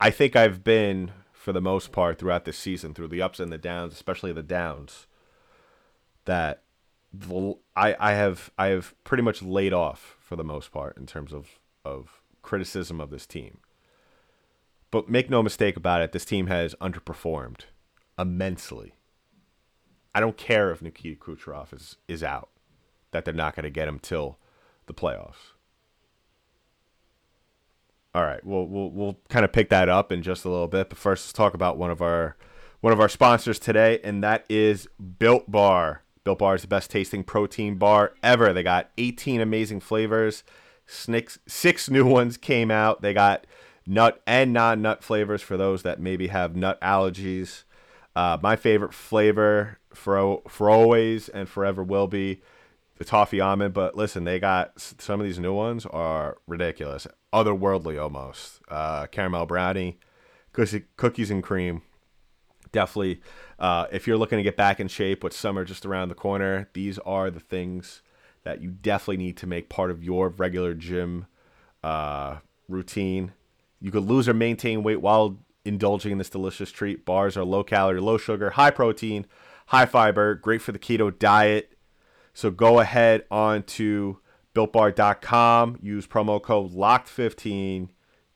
I 0.00 0.10
think 0.10 0.36
I've 0.36 0.62
been, 0.62 1.10
for 1.32 1.52
the 1.52 1.60
most 1.60 1.90
part, 1.90 2.18
throughout 2.18 2.44
this 2.44 2.58
season, 2.58 2.94
through 2.94 3.08
the 3.08 3.22
ups 3.22 3.40
and 3.40 3.52
the 3.52 3.58
downs, 3.58 3.92
especially 3.92 4.32
the 4.32 4.42
downs, 4.42 5.06
that 6.26 6.62
I, 7.76 7.96
I 7.98 8.12
have 8.12 8.50
I 8.56 8.68
have 8.68 8.94
pretty 9.02 9.22
much 9.22 9.42
laid 9.42 9.72
off 9.72 10.16
for 10.20 10.36
the 10.36 10.44
most 10.44 10.70
part 10.70 10.96
in 10.96 11.06
terms 11.06 11.32
of, 11.32 11.58
of 11.84 12.22
criticism 12.42 13.00
of 13.00 13.10
this 13.10 13.26
team. 13.26 13.58
But 14.90 15.08
make 15.08 15.30
no 15.30 15.42
mistake 15.42 15.76
about 15.76 16.02
it, 16.02 16.12
this 16.12 16.24
team 16.24 16.48
has 16.48 16.74
underperformed 16.80 17.62
immensely. 18.18 18.94
I 20.14 20.20
don't 20.20 20.36
care 20.36 20.72
if 20.72 20.82
Nikita 20.82 21.20
Kucherov 21.20 21.72
is, 21.72 21.96
is 22.08 22.24
out, 22.24 22.50
that 23.12 23.24
they're 23.24 23.32
not 23.32 23.54
going 23.54 23.64
to 23.64 23.70
get 23.70 23.86
him 23.86 24.00
till 24.00 24.38
the 24.86 24.94
playoffs. 24.94 25.52
All 28.12 28.24
right, 28.24 28.44
we'll 28.44 28.66
we'll 28.66 28.90
we'll 28.90 29.18
kind 29.28 29.44
of 29.44 29.52
pick 29.52 29.68
that 29.68 29.88
up 29.88 30.10
in 30.10 30.20
just 30.22 30.44
a 30.44 30.48
little 30.48 30.66
bit, 30.66 30.88
but 30.88 30.98
first 30.98 31.26
let's 31.26 31.32
talk 31.32 31.54
about 31.54 31.78
one 31.78 31.92
of 31.92 32.02
our 32.02 32.36
one 32.80 32.92
of 32.92 32.98
our 32.98 33.08
sponsors 33.08 33.60
today, 33.60 34.00
and 34.02 34.24
that 34.24 34.44
is 34.48 34.88
Built 35.18 35.48
Bar. 35.48 36.02
Built 36.24 36.40
Bar 36.40 36.56
is 36.56 36.62
the 36.62 36.68
best 36.68 36.90
tasting 36.90 37.22
protein 37.22 37.76
bar 37.76 38.14
ever. 38.22 38.52
They 38.52 38.64
got 38.64 38.90
18 38.98 39.40
amazing 39.40 39.78
flavors. 39.78 40.42
Six, 40.90 41.38
six 41.46 41.88
new 41.88 42.04
ones 42.04 42.36
came 42.36 42.70
out. 42.70 43.00
They 43.00 43.14
got 43.14 43.46
nut 43.86 44.20
and 44.26 44.52
non-nut 44.52 45.04
flavors 45.04 45.40
for 45.40 45.56
those 45.56 45.82
that 45.82 46.00
maybe 46.00 46.26
have 46.26 46.56
nut 46.56 46.80
allergies. 46.80 47.62
Uh, 48.16 48.38
my 48.42 48.56
favorite 48.56 48.92
flavor 48.92 49.78
for 49.94 50.42
for 50.48 50.68
always 50.68 51.28
and 51.28 51.48
forever 51.48 51.84
will 51.84 52.08
be 52.08 52.42
the 52.98 53.04
toffee 53.04 53.40
almond. 53.40 53.72
But 53.72 53.96
listen, 53.96 54.24
they 54.24 54.40
got 54.40 54.72
some 54.80 55.20
of 55.20 55.26
these 55.26 55.38
new 55.38 55.54
ones 55.54 55.86
are 55.86 56.38
ridiculous, 56.48 57.06
otherworldly 57.32 58.02
almost. 58.02 58.60
Uh, 58.68 59.06
caramel 59.06 59.46
brownie, 59.46 60.00
cookies 60.52 61.30
and 61.30 61.42
cream. 61.42 61.82
Definitely, 62.72 63.20
uh, 63.60 63.86
if 63.92 64.08
you're 64.08 64.18
looking 64.18 64.38
to 64.38 64.44
get 64.44 64.56
back 64.56 64.80
in 64.80 64.88
shape 64.88 65.22
with 65.22 65.32
summer 65.32 65.64
just 65.64 65.86
around 65.86 66.08
the 66.08 66.14
corner, 66.16 66.68
these 66.72 66.98
are 67.00 67.30
the 67.30 67.40
things 67.40 68.02
that 68.50 68.60
you 68.60 68.68
definitely 68.68 69.16
need 69.24 69.36
to 69.36 69.46
make 69.46 69.68
part 69.68 69.92
of 69.92 70.02
your 70.02 70.28
regular 70.30 70.74
gym 70.74 71.26
uh, 71.84 72.38
routine. 72.68 73.30
You 73.80 73.92
could 73.92 74.02
lose 74.02 74.28
or 74.28 74.34
maintain 74.34 74.82
weight 74.82 75.00
while 75.00 75.38
indulging 75.64 76.10
in 76.10 76.18
this 76.18 76.30
delicious 76.30 76.72
treat. 76.72 77.04
Bars 77.04 77.36
are 77.36 77.44
low 77.44 77.62
calorie, 77.62 78.00
low 78.00 78.18
sugar, 78.18 78.50
high 78.50 78.72
protein, 78.72 79.24
high 79.66 79.86
fiber, 79.86 80.34
great 80.34 80.62
for 80.62 80.72
the 80.72 80.80
keto 80.80 81.16
diet. 81.16 81.78
So 82.34 82.50
go 82.50 82.80
ahead 82.80 83.22
on 83.30 83.62
to 83.62 84.18
builtbar.com, 84.52 85.78
use 85.80 86.08
promo 86.08 86.42
code 86.42 86.72
LOCKED15, 86.72 87.90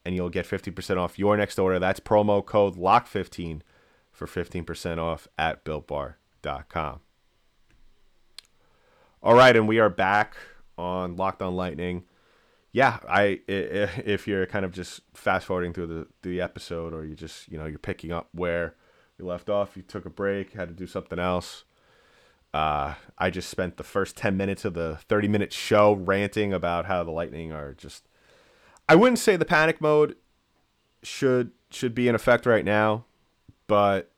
and 0.04 0.14
you'll 0.14 0.30
get 0.30 0.46
50% 0.46 0.96
off 0.96 1.18
your 1.18 1.36
next 1.36 1.58
order. 1.58 1.80
That's 1.80 1.98
promo 1.98 2.46
code 2.46 2.76
LOCKED15 2.76 3.62
for 4.12 4.28
15% 4.28 4.98
off 4.98 5.26
at 5.36 5.64
builtbar.com. 5.64 7.00
All 9.24 9.34
right, 9.34 9.56
and 9.56 9.66
we 9.66 9.78
are 9.78 9.88
back 9.88 10.36
on 10.76 11.16
Locked 11.16 11.40
on 11.40 11.56
Lightning. 11.56 12.04
Yeah, 12.72 12.98
I 13.08 13.40
if 13.48 14.28
you're 14.28 14.44
kind 14.44 14.66
of 14.66 14.72
just 14.72 15.00
fast 15.14 15.46
forwarding 15.46 15.72
through 15.72 15.86
the 15.86 16.06
the 16.20 16.42
episode, 16.42 16.92
or 16.92 17.06
you 17.06 17.14
just 17.14 17.50
you 17.50 17.56
know 17.56 17.64
you're 17.64 17.78
picking 17.78 18.12
up 18.12 18.28
where 18.32 18.74
we 19.16 19.24
left 19.24 19.48
off, 19.48 19.78
you 19.78 19.82
took 19.82 20.04
a 20.04 20.10
break, 20.10 20.52
had 20.52 20.68
to 20.68 20.74
do 20.74 20.86
something 20.86 21.18
else. 21.18 21.64
Uh, 22.52 22.96
I 23.16 23.30
just 23.30 23.48
spent 23.48 23.78
the 23.78 23.82
first 23.82 24.14
ten 24.14 24.36
minutes 24.36 24.66
of 24.66 24.74
the 24.74 24.98
thirty 25.08 25.26
minute 25.26 25.54
show 25.54 25.94
ranting 25.94 26.52
about 26.52 26.84
how 26.84 27.02
the 27.02 27.10
Lightning 27.10 27.50
are 27.50 27.72
just. 27.72 28.06
I 28.90 28.94
wouldn't 28.94 29.20
say 29.20 29.36
the 29.36 29.46
panic 29.46 29.80
mode 29.80 30.16
should 31.02 31.52
should 31.70 31.94
be 31.94 32.08
in 32.08 32.14
effect 32.14 32.44
right 32.44 32.64
now, 32.64 33.06
but 33.68 34.10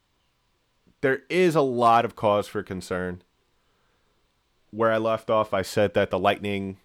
there 1.01 1.21
is 1.31 1.55
a 1.55 1.61
lot 1.61 2.05
of 2.05 2.17
cause 2.17 2.49
for 2.49 2.65
concern 2.65 3.23
where 4.77 4.93
I 4.93 4.99
left 4.99 5.31
off, 5.31 5.55
I 5.55 5.63
said 5.63 5.95
that 5.95 6.11
the 6.11 6.19
Lightning, 6.19 6.77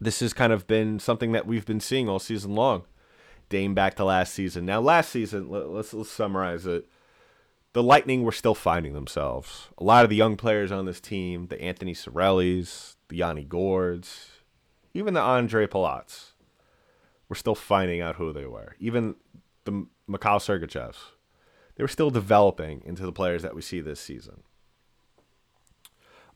this 0.00 0.20
has 0.20 0.32
kind 0.32 0.52
of 0.52 0.66
been 0.66 0.98
something 0.98 1.32
that 1.32 1.46
we've 1.46 1.66
been 1.66 1.80
seeing 1.80 2.08
all 2.08 2.18
season 2.18 2.54
long, 2.54 2.84
dating 3.48 3.74
back 3.74 3.94
to 3.96 4.04
last 4.04 4.32
season. 4.32 4.64
Now, 4.64 4.80
last 4.80 5.10
season, 5.10 5.50
let's, 5.50 5.92
let's 5.92 6.10
summarize 6.10 6.66
it. 6.66 6.88
The 7.74 7.82
Lightning 7.82 8.22
were 8.22 8.32
still 8.32 8.54
finding 8.54 8.94
themselves. 8.94 9.68
A 9.76 9.84
lot 9.84 10.04
of 10.04 10.10
the 10.10 10.16
young 10.16 10.36
players 10.36 10.72
on 10.72 10.86
this 10.86 11.00
team, 11.00 11.48
the 11.48 11.60
Anthony 11.60 11.92
Cirellis, 11.92 12.96
the 13.08 13.16
Yanni 13.16 13.44
Gourdes, 13.44 14.28
even 14.94 15.12
the 15.12 15.20
Andre 15.20 15.66
Palats, 15.66 16.32
were 17.28 17.36
still 17.36 17.54
finding 17.54 18.00
out 18.00 18.16
who 18.16 18.32
they 18.32 18.46
were. 18.46 18.74
Even 18.80 19.16
the 19.64 19.86
Mikhail 20.08 20.38
Sergachevs, 20.38 20.96
they 21.74 21.84
were 21.84 21.88
still 21.88 22.08
developing 22.08 22.82
into 22.86 23.04
the 23.04 23.12
players 23.12 23.42
that 23.42 23.54
we 23.54 23.60
see 23.60 23.80
this 23.80 24.00
season. 24.00 24.42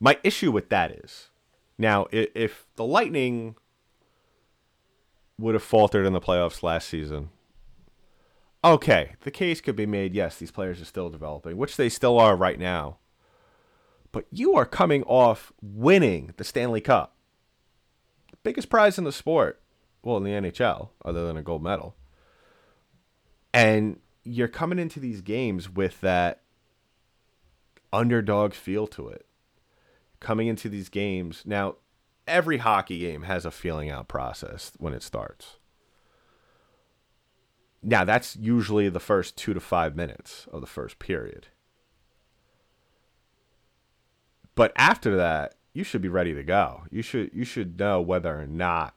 My 0.03 0.17
issue 0.23 0.51
with 0.51 0.69
that 0.69 0.91
is 0.91 1.29
now 1.77 2.07
if 2.11 2.65
the 2.75 2.83
Lightning 2.83 3.55
would 5.37 5.53
have 5.53 5.63
faltered 5.63 6.07
in 6.07 6.13
the 6.13 6.19
playoffs 6.19 6.63
last 6.63 6.89
season, 6.89 7.29
okay, 8.63 9.13
the 9.21 9.29
case 9.29 9.61
could 9.61 9.75
be 9.75 9.85
made. 9.85 10.15
Yes, 10.15 10.37
these 10.37 10.49
players 10.49 10.81
are 10.81 10.85
still 10.85 11.11
developing, 11.11 11.55
which 11.55 11.77
they 11.77 11.87
still 11.87 12.19
are 12.19 12.35
right 12.35 12.57
now. 12.57 12.97
But 14.11 14.25
you 14.31 14.55
are 14.55 14.65
coming 14.65 15.03
off 15.03 15.53
winning 15.61 16.33
the 16.35 16.43
Stanley 16.43 16.81
Cup, 16.81 17.15
the 18.31 18.37
biggest 18.41 18.69
prize 18.69 18.97
in 18.97 19.03
the 19.03 19.11
sport, 19.11 19.61
well, 20.01 20.17
in 20.17 20.23
the 20.23 20.31
NHL, 20.31 20.89
other 21.05 21.27
than 21.27 21.37
a 21.37 21.43
gold 21.43 21.61
medal. 21.61 21.95
And 23.53 23.99
you're 24.23 24.47
coming 24.47 24.79
into 24.79 24.99
these 24.99 25.21
games 25.21 25.69
with 25.69 26.01
that 26.01 26.41
underdog 27.93 28.53
feel 28.53 28.87
to 28.87 29.07
it 29.07 29.27
coming 30.21 30.47
into 30.47 30.69
these 30.69 30.87
games. 30.87 31.43
Now, 31.45 31.75
every 32.25 32.59
hockey 32.59 32.99
game 32.99 33.23
has 33.23 33.45
a 33.45 33.51
feeling 33.51 33.89
out 33.89 34.07
process 34.07 34.71
when 34.77 34.93
it 34.93 35.03
starts. 35.03 35.57
Now, 37.83 38.05
that's 38.05 38.37
usually 38.37 38.87
the 38.87 38.99
first 39.01 39.35
two 39.35 39.53
to 39.53 39.59
five 39.59 39.95
minutes 39.95 40.47
of 40.53 40.61
the 40.61 40.67
first 40.67 40.99
period. 40.99 41.47
But 44.55 44.71
after 44.75 45.17
that, 45.17 45.55
you 45.73 45.83
should 45.83 46.01
be 46.01 46.09
ready 46.09 46.33
to 46.33 46.43
go. 46.43 46.83
You 46.91 47.01
should 47.01 47.31
you 47.33 47.45
should 47.45 47.79
know 47.79 48.01
whether 48.01 48.39
or 48.39 48.45
not 48.45 48.93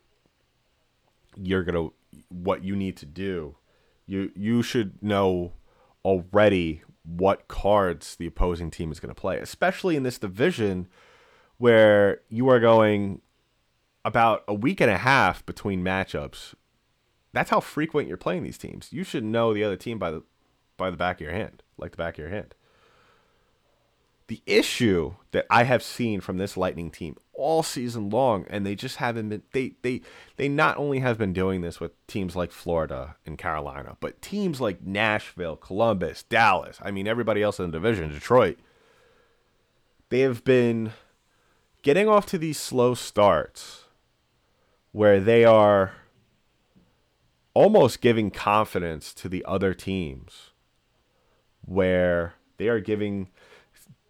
you're 1.36 1.62
gonna 1.62 1.88
what 2.28 2.64
you 2.64 2.76
need 2.76 2.96
to 2.98 3.06
do. 3.06 3.56
You 4.06 4.32
you 4.34 4.62
should 4.62 5.02
know 5.02 5.52
already 6.04 6.82
what 7.04 7.48
cards 7.48 8.16
the 8.16 8.26
opposing 8.26 8.70
team 8.70 8.90
is 8.90 9.00
going 9.00 9.14
to 9.14 9.20
play, 9.20 9.38
especially 9.38 9.96
in 9.96 10.02
this 10.02 10.18
division 10.18 10.88
where 11.58 12.20
you 12.28 12.48
are 12.48 12.60
going 12.60 13.20
about 14.04 14.44
a 14.46 14.54
week 14.54 14.80
and 14.80 14.90
a 14.90 14.98
half 14.98 15.44
between 15.46 15.82
matchups. 15.82 16.54
That's 17.32 17.50
how 17.50 17.60
frequent 17.60 18.08
you're 18.08 18.16
playing 18.16 18.44
these 18.44 18.58
teams. 18.58 18.92
You 18.92 19.02
should 19.02 19.24
know 19.24 19.54
the 19.54 19.64
other 19.64 19.76
team 19.76 19.98
by 19.98 20.10
the 20.10 20.22
by 20.76 20.90
the 20.90 20.96
back 20.96 21.16
of 21.16 21.20
your 21.22 21.32
hand, 21.32 21.62
like 21.78 21.92
the 21.92 21.96
back 21.96 22.14
of 22.14 22.18
your 22.18 22.28
hand. 22.28 22.54
The 24.26 24.40
issue 24.46 25.14
that 25.32 25.46
I 25.50 25.64
have 25.64 25.82
seen 25.82 26.20
from 26.20 26.38
this 26.38 26.56
Lightning 26.56 26.90
team 26.90 27.16
all 27.34 27.62
season 27.62 28.10
long, 28.10 28.46
and 28.48 28.64
they 28.64 28.74
just 28.74 28.96
haven't 28.96 29.28
been 29.28 29.42
they 29.52 29.74
they 29.82 30.00
they 30.36 30.48
not 30.48 30.76
only 30.76 31.00
have 31.00 31.18
been 31.18 31.32
doing 31.32 31.60
this 31.60 31.80
with 31.80 31.92
teams 32.06 32.36
like 32.36 32.52
Florida 32.52 33.16
and 33.26 33.36
Carolina, 33.36 33.96
but 34.00 34.22
teams 34.22 34.60
like 34.60 34.82
Nashville, 34.82 35.56
Columbus, 35.56 36.22
Dallas. 36.22 36.78
I 36.82 36.90
mean 36.90 37.06
everybody 37.06 37.42
else 37.42 37.58
in 37.58 37.66
the 37.70 37.72
division, 37.72 38.10
Detroit. 38.10 38.58
They 40.10 40.20
have 40.20 40.44
been 40.44 40.92
getting 41.84 42.08
off 42.08 42.24
to 42.24 42.38
these 42.38 42.58
slow 42.58 42.94
starts 42.94 43.84
where 44.90 45.20
they 45.20 45.44
are 45.44 45.92
almost 47.52 48.00
giving 48.00 48.30
confidence 48.30 49.12
to 49.12 49.28
the 49.28 49.44
other 49.44 49.74
teams, 49.74 50.50
where 51.60 52.34
they 52.56 52.68
are 52.68 52.80
giving 52.80 53.28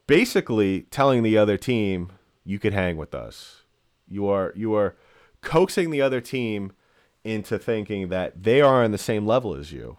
basically 0.07 0.83
telling 0.83 1.23
the 1.23 1.37
other 1.37 1.57
team, 1.57 2.13
you 2.45 2.59
could 2.61 2.73
hang 2.73 2.97
with 2.97 3.13
us. 3.13 3.65
You 4.09 4.29
are 4.29 4.53
you 4.55 4.75
are 4.75 4.97
coaxing 5.41 5.91
the 5.91 6.01
other 6.01 6.21
team 6.21 6.73
into 7.25 7.59
thinking 7.59 8.09
that 8.09 8.45
they 8.45 8.61
are 8.61 8.85
on 8.85 8.93
the 8.93 8.99
same 8.99 9.27
level 9.27 9.53
as 9.53 9.73
you. 9.73 9.97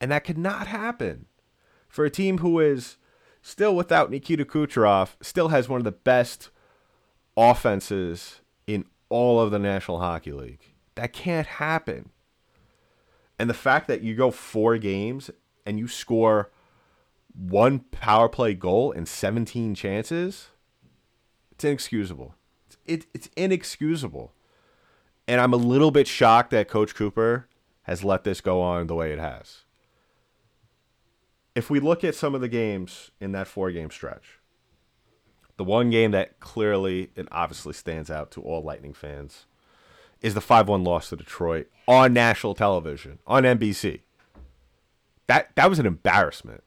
And 0.00 0.12
that 0.12 0.24
could 0.24 0.38
not 0.38 0.68
happen. 0.68 1.26
For 1.88 2.04
a 2.04 2.10
team 2.10 2.38
who 2.38 2.60
is 2.60 2.96
still 3.40 3.74
without 3.74 4.10
Nikita 4.10 4.44
Kucherov, 4.44 5.16
still 5.20 5.48
has 5.48 5.68
one 5.68 5.80
of 5.80 5.84
the 5.84 5.92
best 5.92 6.50
offenses 7.36 8.40
in 8.66 8.84
all 9.08 9.40
of 9.40 9.50
the 9.50 9.58
National 9.58 10.00
Hockey 10.00 10.32
League. 10.32 10.72
That 10.94 11.12
can't 11.12 11.46
happen. 11.46 12.10
And 13.38 13.48
the 13.48 13.54
fact 13.54 13.88
that 13.88 14.02
you 14.02 14.14
go 14.14 14.30
four 14.30 14.78
games 14.78 15.30
and 15.66 15.78
you 15.78 15.88
score 15.88 16.50
one 17.34 17.80
power 17.80 18.28
play 18.28 18.54
goal 18.54 18.92
in 18.92 19.06
17 19.06 19.74
chances, 19.74 20.48
it's 21.50 21.64
inexcusable. 21.64 22.34
It's, 22.66 22.76
it, 22.86 23.06
it's 23.14 23.28
inexcusable. 23.36 24.32
And 25.26 25.40
I'm 25.40 25.52
a 25.52 25.56
little 25.56 25.90
bit 25.90 26.06
shocked 26.06 26.50
that 26.50 26.68
Coach 26.68 26.94
Cooper 26.94 27.48
has 27.82 28.04
let 28.04 28.24
this 28.24 28.40
go 28.40 28.60
on 28.60 28.86
the 28.86 28.94
way 28.94 29.12
it 29.12 29.18
has. 29.18 29.62
If 31.54 31.68
we 31.68 31.80
look 31.80 32.02
at 32.04 32.14
some 32.14 32.34
of 32.34 32.40
the 32.40 32.48
games 32.48 33.10
in 33.20 33.32
that 33.32 33.46
four 33.46 33.70
game 33.70 33.90
stretch, 33.90 34.38
the 35.62 35.68
one 35.68 35.90
game 35.90 36.10
that 36.10 36.40
clearly 36.40 37.10
and 37.16 37.28
obviously 37.30 37.72
stands 37.72 38.10
out 38.10 38.32
to 38.32 38.42
all 38.42 38.64
Lightning 38.64 38.92
fans 38.92 39.46
is 40.20 40.34
the 40.34 40.40
5 40.40 40.66
1 40.66 40.82
loss 40.82 41.10
to 41.10 41.16
Detroit 41.16 41.68
on 41.86 42.12
national 42.12 42.56
television, 42.56 43.20
on 43.28 43.44
NBC. 43.44 44.00
That, 45.28 45.54
that 45.54 45.70
was 45.70 45.78
an 45.78 45.86
embarrassment. 45.86 46.64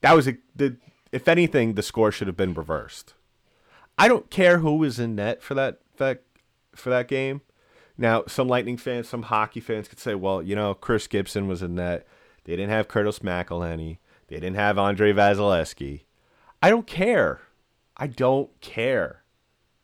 That 0.00 0.14
was 0.14 0.28
a, 0.28 0.36
the, 0.54 0.76
if 1.10 1.26
anything, 1.26 1.74
the 1.74 1.82
score 1.82 2.12
should 2.12 2.28
have 2.28 2.36
been 2.36 2.54
reversed. 2.54 3.14
I 3.98 4.06
don't 4.06 4.30
care 4.30 4.58
who 4.58 4.76
was 4.76 5.00
in 5.00 5.16
net 5.16 5.42
for 5.42 5.54
that, 5.54 5.80
that 5.96 6.22
for 6.72 6.90
that 6.90 7.08
game. 7.08 7.40
Now, 7.98 8.22
some 8.28 8.46
Lightning 8.46 8.76
fans, 8.76 9.08
some 9.08 9.22
hockey 9.22 9.58
fans 9.58 9.88
could 9.88 9.98
say, 9.98 10.14
well, 10.14 10.40
you 10.40 10.54
know, 10.54 10.72
Chris 10.72 11.08
Gibson 11.08 11.48
was 11.48 11.62
in 11.62 11.74
net. 11.74 12.06
They 12.44 12.54
didn't 12.54 12.70
have 12.70 12.86
Curtis 12.86 13.18
McElhinney. 13.20 13.98
They 14.28 14.36
didn't 14.36 14.54
have 14.54 14.78
Andrei 14.78 15.12
Vasilevskiy. 15.12 16.02
I 16.62 16.70
don't 16.70 16.86
care. 16.86 17.40
I 17.96 18.06
don't 18.06 18.50
care. 18.60 19.22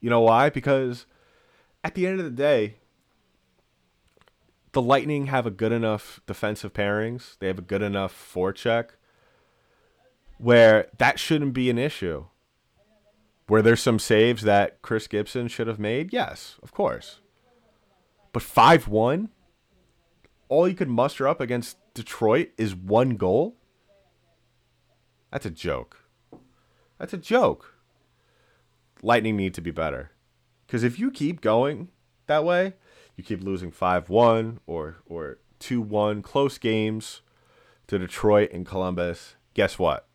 You 0.01 0.11
know 0.11 0.21
why? 0.21 0.51
Because 0.51 1.07
at 1.83 1.95
the 1.95 2.07
end 2.07 2.19
of 2.19 2.25
the 2.25 2.31
day, 2.31 2.77
the 4.73 4.83
Lightning 4.83 5.27
have 5.27 5.47
a 5.47 5.51
good 5.51 5.73
enough 5.73 6.21
defensive 6.27 6.73
pairings. 6.73 7.39
They 7.39 7.47
have 7.47 7.59
a 7.59 7.63
good 7.63 7.83
enough 7.83 8.15
forecheck 8.35 8.91
where 10.39 10.89
that 10.99 11.19
shouldn't 11.19 11.55
be 11.55 11.71
an 11.71 11.79
issue. 11.79 12.25
Were 13.49 13.63
there 13.63 13.77
some 13.77 13.99
saves 13.99 14.43
that 14.43 14.83
Chris 14.83 15.07
Gibson 15.07 15.49
should 15.49 15.67
have 15.67 15.79
made? 15.79 16.13
Yes, 16.13 16.57
of 16.63 16.73
course. 16.73 17.21
But 18.33 18.43
5 18.43 18.89
1? 18.89 19.29
All 20.49 20.69
you 20.69 20.75
could 20.75 20.89
muster 20.89 21.29
up 21.29 21.41
against 21.41 21.77
Detroit 21.95 22.51
is 22.57 22.75
one 22.75 23.17
goal? 23.17 23.57
That's 25.31 25.47
a 25.47 25.51
joke. 25.51 25.99
That's 26.99 27.13
a 27.13 27.19
joke. 27.19 27.72
Lightning 29.03 29.37
need 29.37 29.55
to 29.55 29.61
be 29.61 29.71
better. 29.71 30.13
Because 30.67 30.85
if 30.85 30.99
you 30.99 31.11
keep 31.11 31.41
going 31.41 31.89
that 32.27 32.45
way, 32.45 32.75
you 33.17 33.25
keep 33.25 33.43
losing 33.43 33.71
5 33.71 34.09
1 34.09 34.61
or, 34.67 34.97
or 35.07 35.39
2 35.59 35.81
1, 35.83 36.23
close 36.23 36.57
games 36.59 37.21
to 37.89 37.99
Detroit 37.99 38.51
and 38.53 38.65
Columbus, 38.65 39.37
guess 39.55 39.79
what? 39.79 40.07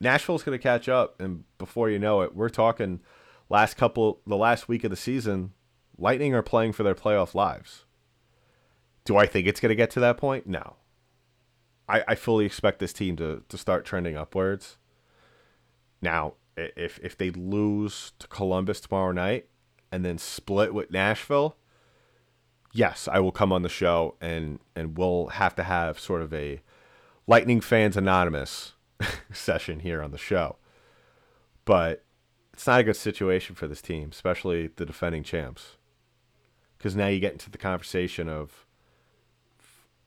Nashville's 0.00 0.42
going 0.42 0.56
to 0.56 0.62
catch 0.62 0.88
up, 0.88 1.20
and 1.20 1.44
before 1.56 1.90
you 1.90 1.98
know 1.98 2.20
it, 2.20 2.34
we're 2.34 2.48
talking 2.48 3.00
last 3.48 3.76
couple, 3.76 4.20
the 4.26 4.36
last 4.36 4.68
week 4.68 4.84
of 4.84 4.90
the 4.90 4.96
season. 4.96 5.52
Lightning 5.96 6.34
are 6.34 6.42
playing 6.42 6.72
for 6.72 6.84
their 6.84 6.94
playoff 6.94 7.34
lives. 7.34 7.84
Do 9.04 9.16
I 9.16 9.26
think 9.26 9.48
it's 9.48 9.58
going 9.58 9.70
to 9.70 9.74
get 9.74 9.90
to 9.92 10.00
that 10.00 10.16
point? 10.16 10.46
No. 10.46 10.76
I, 11.88 12.04
I 12.06 12.14
fully 12.14 12.44
expect 12.44 12.78
this 12.78 12.92
team 12.92 13.16
to, 13.16 13.42
to 13.48 13.58
start 13.58 13.84
trending 13.84 14.16
upwards. 14.16 14.76
Now, 16.00 16.34
if 16.58 16.98
if 17.02 17.16
they 17.16 17.30
lose 17.30 18.12
to 18.18 18.28
Columbus 18.28 18.80
tomorrow 18.80 19.12
night 19.12 19.46
and 19.90 20.04
then 20.04 20.18
split 20.18 20.74
with 20.74 20.90
Nashville, 20.90 21.56
yes, 22.72 23.08
I 23.10 23.20
will 23.20 23.32
come 23.32 23.52
on 23.52 23.62
the 23.62 23.68
show 23.68 24.16
and 24.20 24.58
and 24.74 24.96
we'll 24.96 25.28
have 25.28 25.54
to 25.56 25.62
have 25.62 25.98
sort 25.98 26.22
of 26.22 26.32
a 26.32 26.60
Lightning 27.26 27.60
fans 27.60 27.94
anonymous 27.94 28.72
session 29.32 29.80
here 29.80 30.02
on 30.02 30.12
the 30.12 30.18
show. 30.18 30.56
But 31.66 32.02
it's 32.54 32.66
not 32.66 32.80
a 32.80 32.84
good 32.84 32.96
situation 32.96 33.54
for 33.54 33.68
this 33.68 33.82
team, 33.82 34.08
especially 34.10 34.68
the 34.76 34.86
defending 34.86 35.22
champs. 35.22 35.76
Because 36.76 36.96
now 36.96 37.08
you 37.08 37.20
get 37.20 37.32
into 37.32 37.50
the 37.50 37.58
conversation 37.58 38.28
of, 38.30 38.64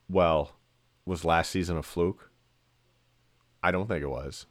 well, 0.08 0.56
was 1.06 1.24
last 1.24 1.50
season 1.50 1.76
a 1.76 1.82
fluke? 1.82 2.30
I 3.62 3.70
don't 3.70 3.86
think 3.86 4.02
it 4.02 4.10
was. 4.10 4.46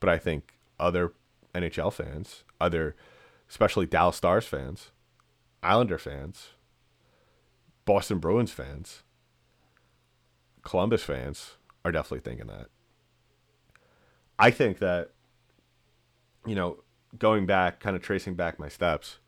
But 0.00 0.08
I 0.08 0.18
think 0.18 0.54
other 0.80 1.12
NHL 1.54 1.92
fans, 1.92 2.44
other, 2.60 2.94
especially 3.48 3.86
Dallas 3.86 4.16
Stars 4.16 4.46
fans, 4.46 4.90
Islander 5.62 5.98
fans, 5.98 6.50
Boston 7.84 8.18
Bruins 8.18 8.52
fans, 8.52 9.02
Columbus 10.62 11.02
fans 11.02 11.56
are 11.84 11.92
definitely 11.92 12.20
thinking 12.20 12.46
that. 12.46 12.68
I 14.38 14.50
think 14.50 14.78
that, 14.78 15.10
you 16.46 16.54
know, 16.54 16.82
going 17.18 17.46
back, 17.46 17.80
kind 17.80 17.96
of 17.96 18.02
tracing 18.02 18.34
back 18.34 18.58
my 18.58 18.68
steps, 18.68 19.18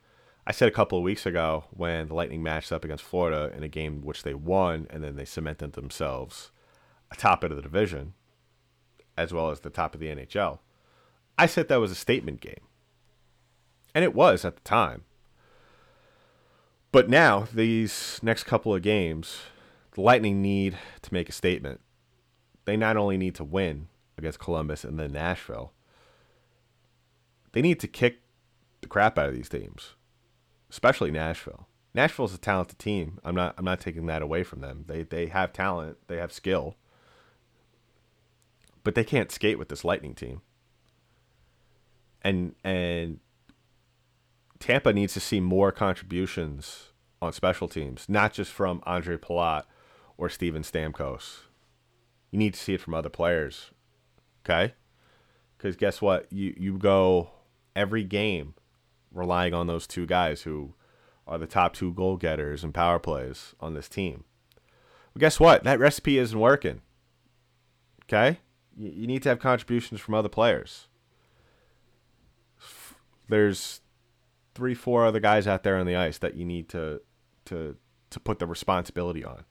I 0.46 0.52
said 0.52 0.68
a 0.68 0.72
couple 0.72 0.98
of 0.98 1.04
weeks 1.04 1.26
ago 1.26 1.64
when 1.70 2.08
the 2.08 2.14
Lightning 2.14 2.42
matched 2.42 2.72
up 2.72 2.84
against 2.84 3.04
Florida 3.04 3.52
in 3.56 3.62
a 3.62 3.68
game 3.68 4.02
which 4.02 4.22
they 4.22 4.34
won, 4.34 4.86
and 4.90 5.02
then 5.02 5.16
they 5.16 5.24
cemented 5.24 5.74
themselves 5.74 6.50
atop 7.10 7.44
of 7.44 7.54
the 7.54 7.62
division, 7.62 8.14
as 9.16 9.32
well 9.32 9.50
as 9.50 9.60
the 9.60 9.70
top 9.70 9.94
of 9.94 10.00
the 10.00 10.08
NHL. 10.08 10.58
I 11.38 11.46
said 11.46 11.68
that 11.68 11.80
was 11.80 11.90
a 11.90 11.96
statement 11.96 12.40
game. 12.40 12.66
And 13.94 14.04
it 14.04 14.14
was 14.14 14.44
at 14.44 14.56
the 14.56 14.62
time. 14.62 15.04
But 16.92 17.08
now, 17.08 17.48
these 17.52 18.20
next 18.22 18.44
couple 18.44 18.74
of 18.74 18.82
games, 18.82 19.40
the 19.92 20.02
Lightning 20.02 20.42
need 20.42 20.76
to 21.02 21.12
make 21.12 21.28
a 21.28 21.32
statement. 21.32 21.80
They 22.64 22.76
not 22.76 22.96
only 22.96 23.16
need 23.16 23.34
to 23.36 23.44
win, 23.44 23.88
against 24.22 24.38
Columbus 24.38 24.84
and 24.84 24.98
then 24.98 25.12
Nashville. 25.12 25.72
They 27.52 27.62
need 27.62 27.80
to 27.80 27.88
kick 27.88 28.20
the 28.80 28.88
crap 28.88 29.18
out 29.18 29.28
of 29.28 29.34
these 29.34 29.48
teams, 29.48 29.94
especially 30.70 31.10
Nashville. 31.10 31.66
Nashville's 31.94 32.34
a 32.34 32.38
talented 32.38 32.78
team. 32.78 33.18
I'm 33.24 33.34
not 33.34 33.54
I'm 33.58 33.64
not 33.64 33.80
taking 33.80 34.06
that 34.06 34.22
away 34.22 34.44
from 34.44 34.60
them. 34.60 34.84
They 34.86 35.02
they 35.02 35.26
have 35.26 35.52
talent, 35.52 35.98
they 36.06 36.16
have 36.16 36.32
skill. 36.32 36.76
But 38.84 38.94
they 38.94 39.04
can't 39.04 39.30
skate 39.30 39.58
with 39.58 39.68
this 39.68 39.84
Lightning 39.84 40.14
team. 40.14 40.40
And 42.22 42.54
and 42.64 43.18
Tampa 44.58 44.92
needs 44.92 45.12
to 45.14 45.20
see 45.20 45.40
more 45.40 45.72
contributions 45.72 46.92
on 47.20 47.32
special 47.32 47.68
teams, 47.68 48.06
not 48.08 48.32
just 48.32 48.52
from 48.52 48.82
Andre 48.84 49.16
Palat 49.16 49.64
or 50.16 50.28
Steven 50.28 50.62
Stamkos. 50.62 51.40
You 52.30 52.38
need 52.38 52.54
to 52.54 52.60
see 52.60 52.74
it 52.74 52.80
from 52.80 52.94
other 52.94 53.08
players. 53.08 53.70
Okay? 54.44 54.74
Because 55.56 55.76
guess 55.76 56.00
what? 56.00 56.26
You 56.32 56.54
you 56.56 56.78
go 56.78 57.30
every 57.74 58.04
game 58.04 58.54
relying 59.12 59.54
on 59.54 59.66
those 59.66 59.86
two 59.86 60.06
guys 60.06 60.42
who 60.42 60.74
are 61.26 61.38
the 61.38 61.46
top 61.46 61.74
two 61.74 61.92
goal 61.92 62.16
getters 62.16 62.64
and 62.64 62.74
power 62.74 62.98
plays 62.98 63.54
on 63.60 63.74
this 63.74 63.88
team. 63.88 64.24
But 65.12 65.20
guess 65.20 65.38
what? 65.38 65.64
That 65.64 65.78
recipe 65.78 66.18
isn't 66.18 66.38
working. 66.38 66.80
Okay? 68.04 68.38
You, 68.76 68.90
you 68.90 69.06
need 69.06 69.22
to 69.22 69.28
have 69.28 69.38
contributions 69.38 70.00
from 70.00 70.14
other 70.14 70.28
players. 70.28 70.88
There's 73.32 73.80
three, 74.54 74.74
four 74.74 75.06
other 75.06 75.18
guys 75.18 75.46
out 75.46 75.62
there 75.62 75.78
on 75.78 75.86
the 75.86 75.96
ice 75.96 76.18
that 76.18 76.34
you 76.34 76.44
need 76.44 76.68
to 76.68 77.00
to 77.46 77.76
to 78.10 78.20
put 78.20 78.38
the 78.38 78.46
responsibility 78.46 79.24
on. 79.24 79.44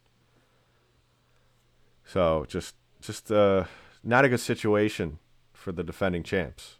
So 2.05 2.45
just 2.47 2.75
just 3.01 3.31
uh 3.31 3.63
not 4.03 4.23
a 4.23 4.29
good 4.29 4.39
situation 4.39 5.17
for 5.51 5.71
the 5.71 5.83
defending 5.83 6.21
champs. 6.21 6.77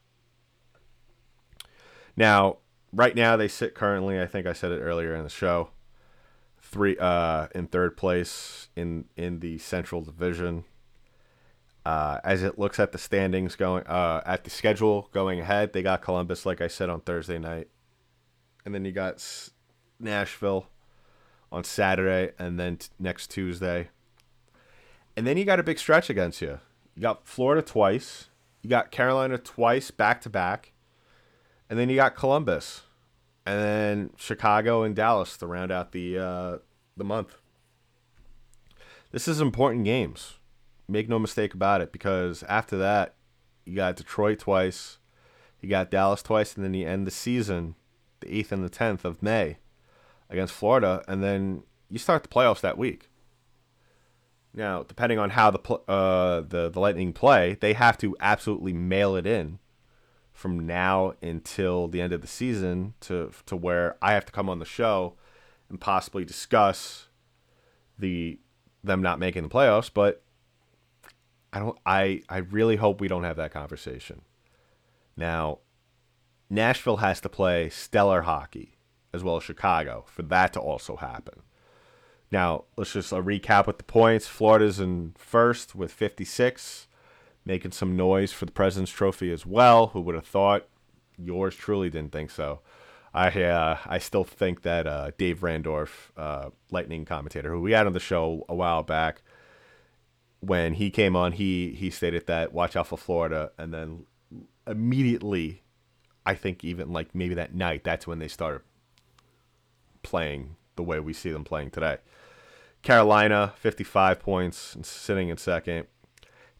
Now, 2.15 2.57
right 2.93 3.15
now 3.15 3.35
they 3.35 3.47
sit 3.47 3.73
currently, 3.73 4.21
I 4.21 4.27
think 4.27 4.45
I 4.45 4.53
said 4.53 4.71
it 4.71 4.81
earlier 4.81 5.15
in 5.15 5.23
the 5.23 5.29
show, 5.29 5.71
three 6.61 6.97
uh 6.99 7.47
in 7.55 7.65
third 7.65 7.97
place 7.97 8.69
in 8.75 9.05
in 9.17 9.39
the 9.39 9.57
Central 9.57 10.03
Division. 10.03 10.65
Uh, 11.83 12.19
as 12.23 12.43
it 12.43 12.59
looks 12.59 12.79
at 12.79 12.91
the 12.91 12.97
standings 12.97 13.55
going 13.55 13.83
uh, 13.87 14.21
at 14.25 14.43
the 14.43 14.49
schedule 14.49 15.09
going 15.11 15.39
ahead, 15.39 15.73
they 15.73 15.81
got 15.81 16.01
Columbus, 16.01 16.45
like 16.45 16.61
I 16.61 16.67
said, 16.67 16.89
on 16.89 17.01
Thursday 17.01 17.39
night, 17.39 17.69
and 18.65 18.75
then 18.75 18.85
you 18.85 18.91
got 18.91 19.25
Nashville 19.99 20.67
on 21.51 21.63
Saturday, 21.63 22.33
and 22.37 22.59
then 22.59 22.77
t- 22.77 22.89
next 22.99 23.31
Tuesday, 23.31 23.89
and 25.17 25.25
then 25.25 25.37
you 25.37 25.45
got 25.45 25.59
a 25.59 25.63
big 25.63 25.79
stretch 25.79 26.09
against 26.09 26.41
you. 26.41 26.59
You 26.95 27.01
got 27.01 27.27
Florida 27.27 27.61
twice. 27.61 28.29
You 28.61 28.69
got 28.69 28.91
Carolina 28.91 29.37
twice 29.37 29.91
back 29.91 30.21
to 30.21 30.29
back. 30.29 30.73
And 31.69 31.79
then 31.79 31.89
you 31.89 31.95
got 31.95 32.15
Columbus 32.15 32.83
and 33.45 33.59
then 33.59 34.09
Chicago 34.17 34.83
and 34.83 34.95
Dallas 34.95 35.37
to 35.37 35.47
round 35.47 35.71
out 35.71 35.91
the 35.91 36.17
uh, 36.17 36.57
the 36.97 37.03
month. 37.03 37.37
This 39.11 39.27
is 39.27 39.41
important 39.41 39.85
games. 39.85 40.37
Make 40.91 41.07
no 41.07 41.19
mistake 41.19 41.53
about 41.53 41.79
it, 41.79 41.93
because 41.93 42.43
after 42.43 42.77
that, 42.77 43.15
you 43.63 43.77
got 43.77 43.95
Detroit 43.95 44.39
twice, 44.39 44.97
you 45.61 45.69
got 45.69 45.89
Dallas 45.89 46.21
twice, 46.21 46.53
and 46.55 46.65
then 46.65 46.73
you 46.73 46.85
end 46.85 47.07
the 47.07 47.11
season, 47.11 47.75
the 48.19 48.35
eighth 48.35 48.51
and 48.51 48.61
the 48.61 48.69
tenth 48.69 49.05
of 49.05 49.23
May, 49.23 49.57
against 50.29 50.53
Florida, 50.53 51.01
and 51.07 51.23
then 51.23 51.63
you 51.89 51.97
start 51.97 52.23
the 52.23 52.29
playoffs 52.29 52.59
that 52.59 52.77
week. 52.77 53.09
Now, 54.53 54.83
depending 54.83 55.17
on 55.17 55.29
how 55.29 55.49
the 55.51 55.59
uh, 55.87 56.41
the 56.41 56.69
the 56.69 56.79
Lightning 56.79 57.13
play, 57.13 57.57
they 57.61 57.71
have 57.71 57.97
to 57.99 58.17
absolutely 58.19 58.73
mail 58.73 59.15
it 59.15 59.25
in 59.25 59.59
from 60.33 60.65
now 60.65 61.13
until 61.21 61.87
the 61.87 62.01
end 62.01 62.11
of 62.11 62.19
the 62.19 62.27
season 62.27 62.95
to 63.01 63.31
to 63.45 63.55
where 63.55 63.95
I 64.01 64.11
have 64.11 64.25
to 64.25 64.33
come 64.33 64.49
on 64.49 64.59
the 64.59 64.65
show 64.65 65.13
and 65.69 65.79
possibly 65.79 66.25
discuss 66.25 67.07
the 67.97 68.39
them 68.83 69.01
not 69.01 69.19
making 69.19 69.43
the 69.43 69.49
playoffs, 69.49 69.89
but 69.93 70.21
I 71.53 71.59
don't 71.59 71.77
I 71.85 72.21
I 72.29 72.37
really 72.37 72.77
hope 72.77 73.01
we 73.01 73.07
don't 73.07 73.23
have 73.23 73.37
that 73.37 73.51
conversation. 73.51 74.21
Now, 75.17 75.59
Nashville 76.49 76.97
has 76.97 77.21
to 77.21 77.29
play 77.29 77.69
stellar 77.69 78.21
hockey 78.21 78.77
as 79.13 79.23
well 79.23 79.37
as 79.37 79.43
Chicago 79.43 80.05
for 80.07 80.21
that 80.23 80.53
to 80.53 80.59
also 80.59 80.95
happen. 80.95 81.41
Now, 82.31 82.63
let's 82.77 82.93
just 82.93 83.11
recap 83.11 83.67
with 83.67 83.77
the 83.77 83.83
points. 83.83 84.27
Florida's 84.27 84.79
in 84.79 85.13
first 85.17 85.75
with 85.75 85.91
56, 85.91 86.87
making 87.45 87.73
some 87.73 87.97
noise 87.97 88.31
for 88.31 88.45
the 88.45 88.53
President's 88.53 88.91
Trophy 88.91 89.31
as 89.33 89.45
well. 89.45 89.87
Who 89.87 89.99
would 90.01 90.15
have 90.15 90.25
thought? 90.25 90.67
Yours 91.17 91.55
truly 91.55 91.89
didn't 91.89 92.13
think 92.13 92.31
so. 92.31 92.61
I 93.13 93.27
uh, 93.43 93.77
I 93.85 93.97
still 93.97 94.23
think 94.23 94.61
that 94.61 94.87
uh, 94.87 95.11
Dave 95.17 95.41
Randorf, 95.41 96.11
uh, 96.15 96.51
Lightning 96.71 97.03
commentator, 97.03 97.51
who 97.51 97.59
we 97.59 97.73
had 97.73 97.85
on 97.85 97.91
the 97.91 97.99
show 97.99 98.45
a 98.47 98.55
while 98.55 98.83
back, 98.83 99.21
when 100.41 100.73
he 100.73 100.89
came 100.89 101.15
on, 101.15 101.31
he 101.31 101.73
he 101.73 101.89
stated 101.89 102.27
that 102.27 102.51
watch 102.51 102.75
out 102.75 102.87
for 102.87 102.97
Florida, 102.97 103.51
and 103.57 103.73
then 103.73 104.05
immediately, 104.67 105.63
I 106.25 106.35
think 106.35 106.63
even 106.63 106.91
like 106.91 107.15
maybe 107.15 107.35
that 107.35 107.55
night, 107.55 107.83
that's 107.83 108.05
when 108.05 108.19
they 108.19 108.27
started 108.27 108.61
playing 110.03 110.55
the 110.75 110.83
way 110.83 110.99
we 110.99 111.13
see 111.13 111.31
them 111.31 111.43
playing 111.43 111.71
today. 111.71 111.97
Carolina, 112.81 113.53
55 113.57 114.19
points, 114.19 114.75
sitting 114.81 115.29
in 115.29 115.37
second. 115.37 115.85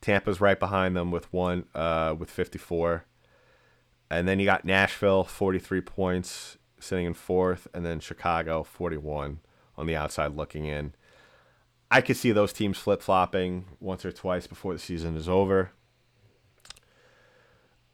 Tampa's 0.02 0.40
right 0.42 0.60
behind 0.60 0.96
them 0.96 1.12
with 1.12 1.32
one, 1.34 1.66
uh, 1.74 2.16
with 2.18 2.30
54. 2.30 3.06
And 4.10 4.28
then 4.28 4.40
you 4.40 4.46
got 4.46 4.66
Nashville, 4.66 5.24
43 5.24 5.82
points, 5.82 6.58
sitting 6.80 7.06
in 7.06 7.14
fourth. 7.14 7.68
And 7.74 7.86
then 7.86 8.00
Chicago, 8.00 8.64
41 8.64 9.40
on 9.78 9.86
the 9.88 9.96
outside 9.96 10.36
looking 10.36 10.66
in. 10.66 10.94
I 11.94 12.00
could 12.00 12.16
see 12.16 12.32
those 12.32 12.54
teams 12.54 12.78
flip 12.78 13.02
flopping 13.02 13.66
once 13.82 14.06
or 14.06 14.14
twice 14.14 14.48
before 14.48 14.72
the 14.72 14.80
season 14.80 15.18
is 15.18 15.28
over. 15.28 15.72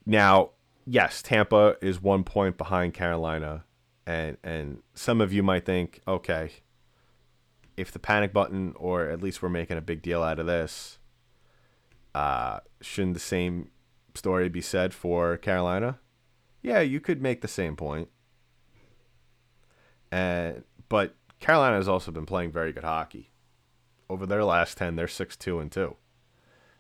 Now, 0.05 0.51
yes, 0.85 1.23
Tampa 1.23 1.77
is 1.81 2.01
one 2.01 2.23
point 2.23 2.59
behind 2.59 2.93
Carolina. 2.93 3.65
And, 4.05 4.37
and 4.43 4.83
some 4.93 5.19
of 5.19 5.33
you 5.33 5.41
might 5.41 5.65
think, 5.65 5.99
okay, 6.07 6.51
if 7.75 7.91
the 7.91 7.99
panic 7.99 8.31
button, 8.31 8.73
or 8.77 9.09
at 9.09 9.21
least 9.21 9.41
we're 9.41 9.49
making 9.49 9.77
a 9.77 9.81
big 9.81 10.03
deal 10.03 10.21
out 10.21 10.39
of 10.39 10.45
this, 10.45 10.99
uh, 12.13 12.59
shouldn't 12.79 13.15
the 13.15 13.19
same 13.19 13.71
story 14.13 14.47
be 14.47 14.61
said 14.61 14.93
for 14.93 15.37
Carolina? 15.37 15.99
Yeah, 16.61 16.81
you 16.81 16.99
could 16.99 17.21
make 17.21 17.41
the 17.41 17.47
same 17.47 17.75
point. 17.75 18.09
And 20.11 20.63
but 20.87 21.15
Carolina 21.39 21.75
has 21.75 21.87
also 21.87 22.11
been 22.11 22.25
playing 22.25 22.51
very 22.51 22.71
good 22.71 22.83
hockey. 22.83 23.31
Over 24.09 24.25
their 24.25 24.43
last 24.43 24.77
ten, 24.77 24.95
they're 24.95 25.07
six 25.07 25.35
two 25.35 25.59
and 25.59 25.71
two. 25.71 25.95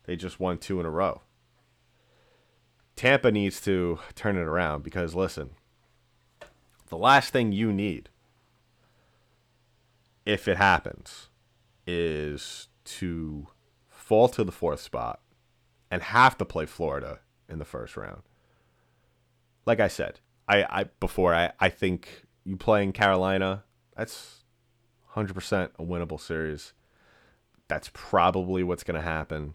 They 0.05 0.15
just 0.15 0.39
won 0.39 0.57
two 0.57 0.79
in 0.79 0.85
a 0.85 0.89
row. 0.89 1.21
Tampa 2.95 3.31
needs 3.31 3.61
to 3.61 3.99
turn 4.15 4.37
it 4.37 4.41
around 4.41 4.83
because 4.83 5.13
listen, 5.13 5.51
the 6.87 6.97
last 6.97 7.31
thing 7.31 7.51
you 7.51 7.71
need 7.73 8.09
if 10.27 10.45
it 10.49 10.57
happens, 10.57 11.29
is 11.87 12.67
to 12.83 13.47
fall 13.89 14.27
to 14.27 14.43
the 14.43 14.51
fourth 14.51 14.81
spot 14.81 15.21
and 15.89 16.03
have 16.03 16.37
to 16.37 16.43
play 16.43 16.65
Florida 16.65 17.19
in 17.47 17.59
the 17.59 17.65
first 17.65 17.95
round. 17.95 18.23
Like 19.65 19.79
I 19.79 19.87
said, 19.87 20.19
I, 20.45 20.65
I 20.69 20.83
before 20.99 21.33
I, 21.33 21.53
I 21.61 21.69
think 21.69 22.25
you 22.43 22.57
playing 22.57 22.91
Carolina, 22.91 23.63
that's 23.95 24.43
100% 25.15 25.69
a 25.79 25.83
winnable 25.83 26.19
series. 26.19 26.73
That's 27.67 27.89
probably 27.93 28.63
what's 28.63 28.83
going 28.83 28.99
to 28.99 29.07
happen 29.07 29.53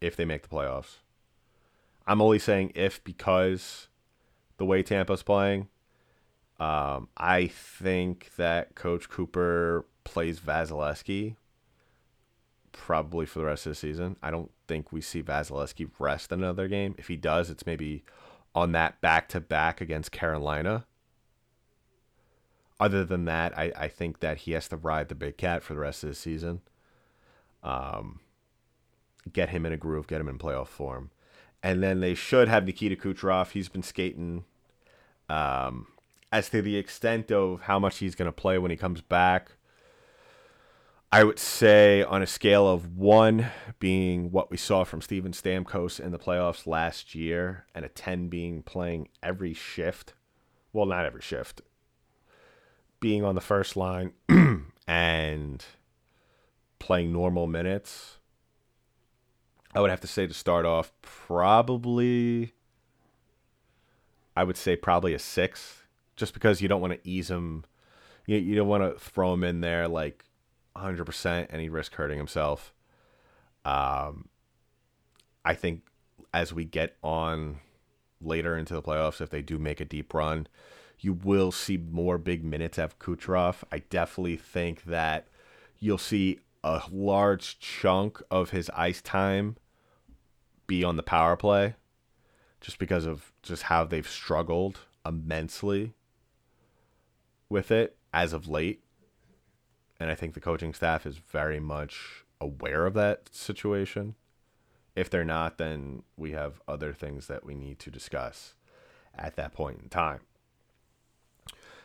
if 0.00 0.16
they 0.16 0.24
make 0.24 0.42
the 0.42 0.48
playoffs. 0.48 0.96
I'm 2.06 2.22
only 2.22 2.38
saying 2.38 2.72
if 2.74 3.02
because 3.02 3.88
the 4.56 4.64
way 4.64 4.82
Tampa's 4.82 5.22
playing, 5.22 5.68
um, 6.58 7.08
I 7.16 7.48
think 7.48 8.30
that 8.36 8.74
Coach 8.74 9.08
Cooper 9.08 9.84
plays 10.04 10.40
Vasilevskiy 10.40 11.36
probably 12.72 13.26
for 13.26 13.40
the 13.40 13.44
rest 13.44 13.66
of 13.66 13.72
the 13.72 13.76
season. 13.76 14.16
I 14.22 14.30
don't 14.30 14.50
think 14.68 14.92
we 14.92 15.00
see 15.00 15.22
Vasilevskiy 15.22 15.90
rest 15.98 16.30
another 16.30 16.68
game. 16.68 16.94
If 16.98 17.08
he 17.08 17.16
does, 17.16 17.50
it's 17.50 17.66
maybe 17.66 18.04
on 18.54 18.72
that 18.72 19.00
back 19.00 19.28
to 19.30 19.40
back 19.40 19.80
against 19.80 20.12
Carolina. 20.12 20.86
Other 22.78 23.04
than 23.04 23.24
that, 23.24 23.56
I, 23.56 23.72
I 23.76 23.88
think 23.88 24.20
that 24.20 24.38
he 24.38 24.52
has 24.52 24.68
to 24.68 24.76
ride 24.76 25.08
the 25.08 25.14
big 25.14 25.36
cat 25.38 25.62
for 25.62 25.74
the 25.74 25.80
rest 25.80 26.02
of 26.02 26.10
the 26.10 26.14
season. 26.14 26.60
Um, 27.62 28.20
get 29.32 29.48
him 29.48 29.64
in 29.64 29.72
a 29.72 29.76
groove, 29.76 30.06
get 30.06 30.20
him 30.20 30.28
in 30.28 30.38
playoff 30.38 30.68
form. 30.68 31.10
And 31.62 31.82
then 31.82 32.00
they 32.00 32.14
should 32.14 32.48
have 32.48 32.66
Nikita 32.66 32.96
Kucherov. 32.96 33.52
He's 33.52 33.68
been 33.68 33.82
skating. 33.82 34.44
Um, 35.28 35.88
as 36.30 36.50
to 36.50 36.60
the 36.60 36.76
extent 36.76 37.32
of 37.32 37.62
how 37.62 37.78
much 37.78 37.98
he's 37.98 38.14
going 38.14 38.26
to 38.26 38.32
play 38.32 38.58
when 38.58 38.70
he 38.70 38.76
comes 38.76 39.00
back, 39.00 39.52
I 41.10 41.24
would 41.24 41.38
say 41.38 42.02
on 42.02 42.20
a 42.20 42.26
scale 42.26 42.68
of 42.68 42.96
one 42.96 43.46
being 43.78 44.30
what 44.32 44.50
we 44.50 44.56
saw 44.56 44.84
from 44.84 45.00
Steven 45.00 45.32
Stamkos 45.32 45.98
in 45.98 46.10
the 46.10 46.18
playoffs 46.18 46.66
last 46.66 47.14
year, 47.14 47.64
and 47.74 47.84
a 47.84 47.88
10 47.88 48.28
being 48.28 48.62
playing 48.62 49.08
every 49.22 49.54
shift. 49.54 50.14
Well, 50.72 50.86
not 50.86 51.06
every 51.06 51.22
shift. 51.22 51.62
Being 53.00 53.24
on 53.24 53.34
the 53.34 53.40
first 53.40 53.76
line 53.76 54.12
and 54.88 55.64
playing 56.78 57.12
normal 57.12 57.46
minutes. 57.46 58.18
I 59.74 59.80
would 59.80 59.90
have 59.90 60.00
to 60.00 60.06
say 60.06 60.26
to 60.26 60.32
start 60.32 60.64
off, 60.64 60.92
probably, 61.02 62.54
I 64.34 64.44
would 64.44 64.56
say 64.56 64.74
probably 64.74 65.12
a 65.12 65.18
six 65.18 65.82
just 66.16 66.32
because 66.32 66.62
you 66.62 66.68
don't 66.68 66.80
want 66.80 66.94
to 66.94 67.08
ease 67.08 67.30
him. 67.30 67.64
You, 68.26 68.38
you 68.38 68.56
don't 68.56 68.68
want 68.68 68.82
to 68.82 68.98
throw 68.98 69.34
him 69.34 69.44
in 69.44 69.60
there 69.60 69.86
like 69.86 70.24
100% 70.76 71.46
and 71.50 71.60
he 71.60 71.68
risk 71.68 71.94
hurting 71.94 72.18
himself. 72.18 72.72
Um, 73.64 74.28
I 75.44 75.54
think 75.54 75.82
as 76.32 76.52
we 76.52 76.64
get 76.64 76.96
on 77.02 77.60
later 78.20 78.56
into 78.56 78.74
the 78.74 78.82
playoffs, 78.82 79.20
if 79.20 79.30
they 79.30 79.42
do 79.42 79.58
make 79.58 79.80
a 79.80 79.84
deep 79.84 80.14
run, 80.14 80.46
you 80.98 81.12
will 81.12 81.52
see 81.52 81.76
more 81.76 82.18
big 82.18 82.44
minutes 82.44 82.78
of 82.78 82.98
Kucherov. 82.98 83.62
I 83.70 83.78
definitely 83.78 84.36
think 84.36 84.84
that 84.84 85.26
you'll 85.78 85.98
see 85.98 86.40
a 86.64 86.82
large 86.90 87.58
chunk 87.58 88.20
of 88.30 88.50
his 88.50 88.70
ice 88.70 89.00
time 89.00 89.56
be 90.66 90.82
on 90.82 90.96
the 90.96 91.02
power 91.02 91.36
play 91.36 91.74
just 92.60 92.78
because 92.78 93.06
of 93.06 93.32
just 93.42 93.64
how 93.64 93.84
they've 93.84 94.08
struggled 94.08 94.80
immensely 95.04 95.94
with 97.48 97.70
it 97.70 97.96
as 98.12 98.32
of 98.32 98.48
late. 98.48 98.82
And 100.00 100.10
I 100.10 100.14
think 100.14 100.34
the 100.34 100.40
coaching 100.40 100.74
staff 100.74 101.06
is 101.06 101.18
very 101.18 101.60
much 101.60 102.24
aware 102.40 102.86
of 102.86 102.94
that 102.94 103.28
situation. 103.32 104.14
If 104.94 105.08
they're 105.10 105.24
not, 105.24 105.58
then 105.58 106.02
we 106.16 106.32
have 106.32 106.60
other 106.66 106.92
things 106.92 107.26
that 107.28 107.44
we 107.44 107.54
need 107.54 107.78
to 107.80 107.90
discuss 107.90 108.54
at 109.14 109.36
that 109.36 109.52
point 109.52 109.80
in 109.82 109.88
time. 109.88 110.20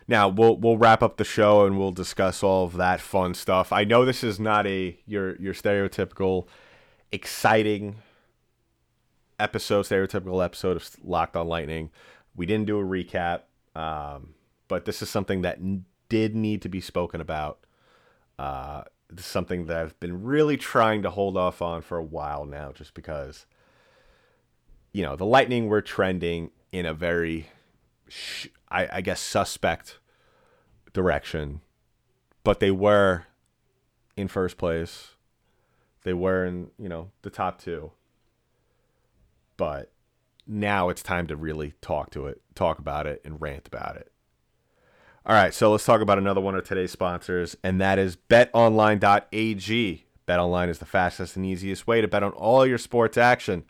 Now 0.08 0.28
we'll 0.28 0.56
we'll 0.56 0.78
wrap 0.78 1.02
up 1.02 1.16
the 1.16 1.24
show 1.24 1.64
and 1.64 1.78
we'll 1.78 1.92
discuss 1.92 2.42
all 2.42 2.64
of 2.64 2.76
that 2.76 3.00
fun 3.00 3.34
stuff. 3.34 3.72
I 3.72 3.84
know 3.84 4.04
this 4.04 4.24
is 4.24 4.40
not 4.40 4.66
a 4.66 4.98
your 5.06 5.36
your 5.36 5.54
stereotypical 5.54 6.46
exciting 7.10 7.96
episode, 9.38 9.86
stereotypical 9.86 10.44
episode 10.44 10.76
of 10.76 10.90
Locked 11.02 11.36
on 11.36 11.48
Lightning. 11.48 11.90
We 12.34 12.46
didn't 12.46 12.66
do 12.66 12.78
a 12.78 12.84
recap. 12.84 13.42
Um, 13.74 14.34
but 14.68 14.84
this 14.84 15.02
is 15.02 15.10
something 15.10 15.42
that 15.42 15.58
did 16.08 16.34
need 16.34 16.62
to 16.62 16.68
be 16.68 16.80
spoken 16.80 17.20
about. 17.20 17.58
Uh, 18.38 18.84
something 19.18 19.66
that 19.66 19.76
I've 19.76 20.00
been 20.00 20.22
really 20.22 20.56
trying 20.56 21.02
to 21.02 21.10
hold 21.10 21.36
off 21.36 21.60
on 21.60 21.82
for 21.82 21.98
a 21.98 22.02
while 22.02 22.44
now, 22.46 22.72
just 22.72 22.94
because, 22.94 23.46
you 24.92 25.02
know, 25.02 25.16
the 25.16 25.26
Lightning 25.26 25.68
were 25.68 25.82
trending 25.82 26.50
in 26.70 26.86
a 26.86 26.94
very, 26.94 27.48
sh- 28.08 28.48
I, 28.72 28.88
I 28.92 29.00
guess, 29.00 29.20
suspect 29.20 29.98
direction, 30.92 31.60
but 32.44 32.60
they 32.60 32.70
were 32.70 33.26
in 34.16 34.28
first 34.28 34.56
place. 34.56 35.10
They 36.04 36.12
were 36.12 36.44
in, 36.44 36.70
you 36.78 36.88
know, 36.88 37.10
the 37.22 37.30
top 37.30 37.60
two. 37.60 37.92
But 39.56 39.92
now 40.46 40.88
it's 40.88 41.02
time 41.02 41.26
to 41.28 41.36
really 41.36 41.74
talk 41.80 42.10
to 42.10 42.26
it, 42.26 42.40
talk 42.54 42.78
about 42.78 43.06
it, 43.06 43.20
and 43.24 43.40
rant 43.40 43.68
about 43.68 43.96
it. 43.96 44.10
All 45.24 45.36
right, 45.36 45.54
so 45.54 45.70
let's 45.70 45.84
talk 45.84 46.00
about 46.00 46.18
another 46.18 46.40
one 46.40 46.56
of 46.56 46.64
today's 46.64 46.90
sponsors, 46.90 47.56
and 47.62 47.80
that 47.80 47.98
is 47.98 48.16
betonline.ag. 48.16 50.06
BetOnline 50.26 50.68
is 50.68 50.78
the 50.78 50.84
fastest 50.84 51.36
and 51.36 51.46
easiest 51.46 51.86
way 51.86 52.00
to 52.00 52.08
bet 52.08 52.24
on 52.24 52.32
all 52.32 52.66
your 52.66 52.78
sports 52.78 53.16
action. 53.16 53.64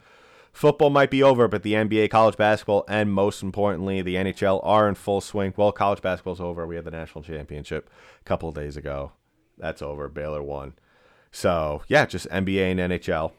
Football 0.52 0.90
might 0.90 1.10
be 1.10 1.22
over, 1.22 1.48
but 1.48 1.62
the 1.62 1.72
NBA, 1.72 2.10
college 2.10 2.36
basketball, 2.36 2.84
and 2.86 3.10
most 3.10 3.42
importantly, 3.42 4.02
the 4.02 4.16
NHL 4.16 4.60
are 4.62 4.86
in 4.88 4.94
full 4.94 5.22
swing. 5.22 5.54
Well, 5.56 5.72
college 5.72 6.02
basketball's 6.02 6.40
over. 6.40 6.66
We 6.66 6.76
had 6.76 6.84
the 6.84 6.90
national 6.90 7.24
championship 7.24 7.88
a 8.20 8.24
couple 8.24 8.50
of 8.50 8.54
days 8.54 8.76
ago. 8.76 9.12
That's 9.56 9.80
over. 9.80 10.08
Baylor 10.08 10.42
won. 10.42 10.74
So, 11.30 11.82
yeah, 11.88 12.04
just 12.04 12.28
NBA 12.28 12.72
and 12.72 12.80
NHL. 12.80 13.32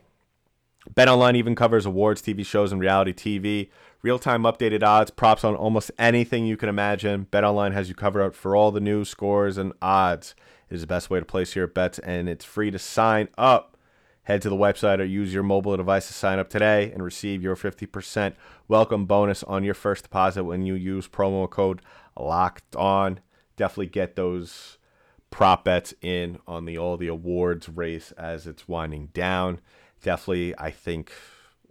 BetOnline 0.91 1.35
even 1.35 1.55
covers 1.55 1.85
awards, 1.85 2.21
TV 2.21 2.45
shows, 2.45 2.71
and 2.71 2.81
reality 2.81 3.13
TV. 3.13 3.69
Real 4.01 4.19
time 4.19 4.43
updated 4.43 4.83
odds, 4.83 5.11
props 5.11 5.43
on 5.43 5.55
almost 5.55 5.91
anything 5.97 6.45
you 6.45 6.57
can 6.57 6.67
imagine. 6.67 7.27
BetOnline 7.31 7.73
has 7.73 7.87
you 7.87 7.95
covered 7.95 8.35
for 8.35 8.55
all 8.55 8.71
the 8.71 8.81
news, 8.81 9.07
scores, 9.07 9.57
and 9.57 9.71
odds. 9.81 10.35
It 10.69 10.75
is 10.75 10.81
the 10.81 10.87
best 10.87 11.09
way 11.09 11.19
to 11.19 11.25
place 11.25 11.55
your 11.55 11.67
bets, 11.67 11.99
and 11.99 12.27
it's 12.27 12.43
free 12.43 12.71
to 12.71 12.79
sign 12.79 13.29
up. 13.37 13.72
Head 14.23 14.41
to 14.43 14.49
the 14.49 14.55
website 14.55 14.99
or 14.99 15.03
use 15.03 15.33
your 15.33 15.43
mobile 15.43 15.75
device 15.75 16.07
to 16.07 16.13
sign 16.13 16.39
up 16.39 16.49
today 16.49 16.91
and 16.91 17.03
receive 17.03 17.43
your 17.43 17.57
50% 17.57 18.35
welcome 18.69 19.05
bonus 19.05 19.43
on 19.43 19.65
your 19.65 19.73
first 19.73 20.03
deposit 20.03 20.45
when 20.45 20.65
you 20.65 20.75
use 20.75 21.09
promo 21.09 21.49
code 21.49 21.81
LOCKED 22.17 22.75
ON. 22.77 23.19
Definitely 23.57 23.87
get 23.87 24.15
those 24.15 24.77
prop 25.29 25.65
bets 25.65 25.93
in 26.01 26.39
on 26.47 26.65
the 26.65 26.77
all 26.77 26.95
the 26.95 27.07
awards 27.07 27.67
race 27.67 28.13
as 28.13 28.47
it's 28.47 28.67
winding 28.67 29.07
down. 29.07 29.59
Definitely, 30.01 30.53
I 30.57 30.71
think 30.71 31.11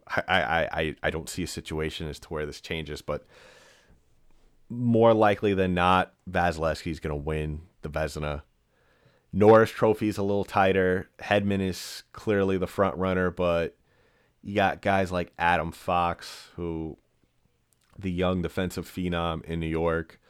I, 0.07 0.23
I, 0.29 0.69
I, 0.81 0.97
I 1.05 1.11
don't 1.11 1.29
see 1.29 1.45
a 1.45 1.47
situation 1.47 2.09
as 2.09 2.19
to 2.21 2.29
where 2.29 2.45
this 2.45 2.61
changes, 2.61 3.01
but 3.01 3.25
more 4.69 5.15
likely 5.15 5.55
than 5.55 5.75
not, 5.75 6.13
Vasilevskiy's 6.31 7.01
going 7.01 7.17
to 7.17 7.23
win 7.23 7.63
the 7.83 7.89
Vezina. 7.89 8.43
Norris 9.33 9.71
Trophy 9.71 10.09
is 10.09 10.19
a 10.19 10.23
little 10.23 10.45
tighter. 10.45 11.09
Hedman 11.19 11.61
is 11.61 12.03
clearly 12.13 12.59
the 12.59 12.67
front 12.67 12.97
runner, 12.97 13.31
but 13.31 13.77
you 14.43 14.55
got 14.55 14.83
guys 14.83 15.11
like 15.11 15.33
Adam 15.39 15.73
Fox, 15.73 16.49
who 16.57 16.99
the 17.99 18.11
young 18.11 18.43
defensive 18.43 18.87
phenom 18.87 19.43
in 19.45 19.61
New 19.61 19.67
York 19.67 20.21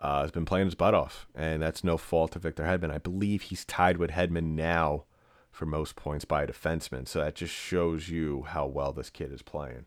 uh, 0.00 0.22
has 0.22 0.30
been 0.30 0.46
playing 0.46 0.66
his 0.66 0.74
butt 0.74 0.94
off, 0.94 1.26
and 1.34 1.60
that's 1.60 1.84
no 1.84 1.98
fault 1.98 2.34
of 2.34 2.42
Victor 2.42 2.62
Hedman. 2.62 2.90
I 2.90 2.98
believe 2.98 3.42
he's 3.42 3.64
tied 3.64 3.98
with 3.98 4.10
Hedman 4.10 4.54
now 4.54 5.04
for 5.50 5.66
most 5.66 5.96
points 5.96 6.24
by 6.24 6.44
a 6.44 6.46
defenseman, 6.46 7.06
so 7.06 7.20
that 7.20 7.34
just 7.34 7.52
shows 7.52 8.08
you 8.08 8.44
how 8.48 8.66
well 8.66 8.92
this 8.92 9.10
kid 9.10 9.32
is 9.32 9.42
playing. 9.42 9.84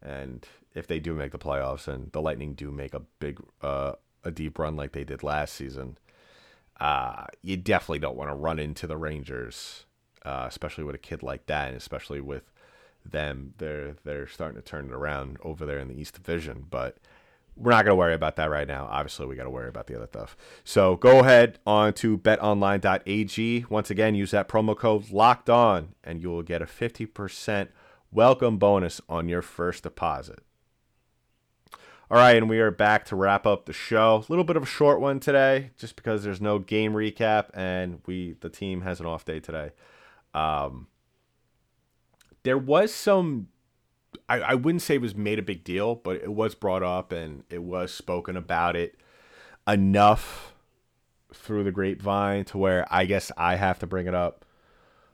And 0.00 0.46
if 0.74 0.86
they 0.86 1.00
do 1.00 1.14
make 1.14 1.32
the 1.32 1.38
playoffs, 1.38 1.88
and 1.88 2.12
the 2.12 2.22
Lightning 2.22 2.54
do 2.54 2.70
make 2.70 2.94
a 2.94 3.02
big, 3.18 3.40
uh, 3.60 3.94
a 4.22 4.30
deep 4.30 4.58
run 4.58 4.76
like 4.76 4.92
they 4.92 5.04
did 5.04 5.24
last 5.24 5.54
season, 5.54 5.98
uh, 6.80 7.26
you 7.42 7.56
definitely 7.56 7.98
don't 7.98 8.16
want 8.16 8.30
to 8.30 8.34
run 8.34 8.58
into 8.58 8.86
the 8.86 8.96
Rangers, 8.96 9.84
uh, 10.24 10.46
especially 10.48 10.84
with 10.84 10.94
a 10.94 10.98
kid 10.98 11.22
like 11.22 11.46
that, 11.46 11.68
and 11.68 11.76
especially 11.76 12.20
with 12.20 12.50
them. 13.04 13.54
They're 13.58 13.96
they're 14.04 14.26
starting 14.26 14.60
to 14.60 14.66
turn 14.66 14.86
it 14.86 14.92
around 14.92 15.38
over 15.42 15.66
there 15.66 15.78
in 15.78 15.88
the 15.88 16.00
East 16.00 16.14
Division, 16.14 16.66
but 16.70 16.96
we're 17.56 17.72
not 17.72 17.84
going 17.84 17.92
to 17.92 17.96
worry 17.96 18.14
about 18.14 18.36
that 18.36 18.50
right 18.50 18.66
now. 18.66 18.88
Obviously, 18.90 19.26
we 19.26 19.36
got 19.36 19.44
to 19.44 19.50
worry 19.50 19.68
about 19.68 19.86
the 19.86 19.96
other 19.96 20.06
stuff. 20.06 20.36
So 20.64 20.96
go 20.96 21.20
ahead 21.20 21.58
on 21.66 21.92
to 21.94 22.16
betonline.ag. 22.16 23.66
Once 23.68 23.90
again, 23.90 24.14
use 24.14 24.30
that 24.30 24.48
promo 24.48 24.76
code 24.76 25.10
locked 25.10 25.50
on, 25.50 25.94
and 26.02 26.22
you 26.22 26.30
will 26.30 26.42
get 26.42 26.62
a 26.62 26.66
50% 26.66 27.68
welcome 28.10 28.56
bonus 28.56 29.00
on 29.08 29.28
your 29.28 29.42
first 29.42 29.82
deposit. 29.82 30.38
All 32.10 32.18
right, 32.18 32.36
and 32.36 32.50
we 32.50 32.58
are 32.58 32.72
back 32.72 33.04
to 33.06 33.16
wrap 33.16 33.46
up 33.46 33.66
the 33.66 33.72
show. 33.72 34.16
A 34.16 34.32
little 34.32 34.42
bit 34.42 34.56
of 34.56 34.64
a 34.64 34.66
short 34.66 35.00
one 35.00 35.20
today, 35.20 35.70
just 35.76 35.94
because 35.94 36.24
there's 36.24 36.40
no 36.40 36.58
game 36.58 36.92
recap, 36.92 37.50
and 37.54 38.00
we 38.04 38.34
the 38.40 38.48
team 38.48 38.80
has 38.80 38.98
an 38.98 39.06
off 39.06 39.24
day 39.24 39.38
today. 39.38 39.70
Um, 40.34 40.88
there 42.42 42.58
was 42.58 42.92
some 42.92 43.46
I, 44.28 44.40
I 44.40 44.54
wouldn't 44.54 44.82
say 44.82 44.96
it 44.96 45.00
was 45.00 45.14
made 45.14 45.38
a 45.38 45.42
big 45.42 45.62
deal, 45.62 45.94
but 45.94 46.16
it 46.16 46.32
was 46.32 46.56
brought 46.56 46.82
up 46.82 47.12
and 47.12 47.44
it 47.48 47.62
was 47.62 47.92
spoken 47.92 48.36
about 48.36 48.74
it 48.74 48.96
enough 49.68 50.54
through 51.32 51.62
the 51.62 51.70
grapevine 51.70 52.44
to 52.46 52.58
where 52.58 52.86
I 52.90 53.04
guess 53.04 53.30
I 53.36 53.54
have 53.54 53.78
to 53.80 53.86
bring 53.86 54.08
it 54.08 54.14
up. 54.16 54.44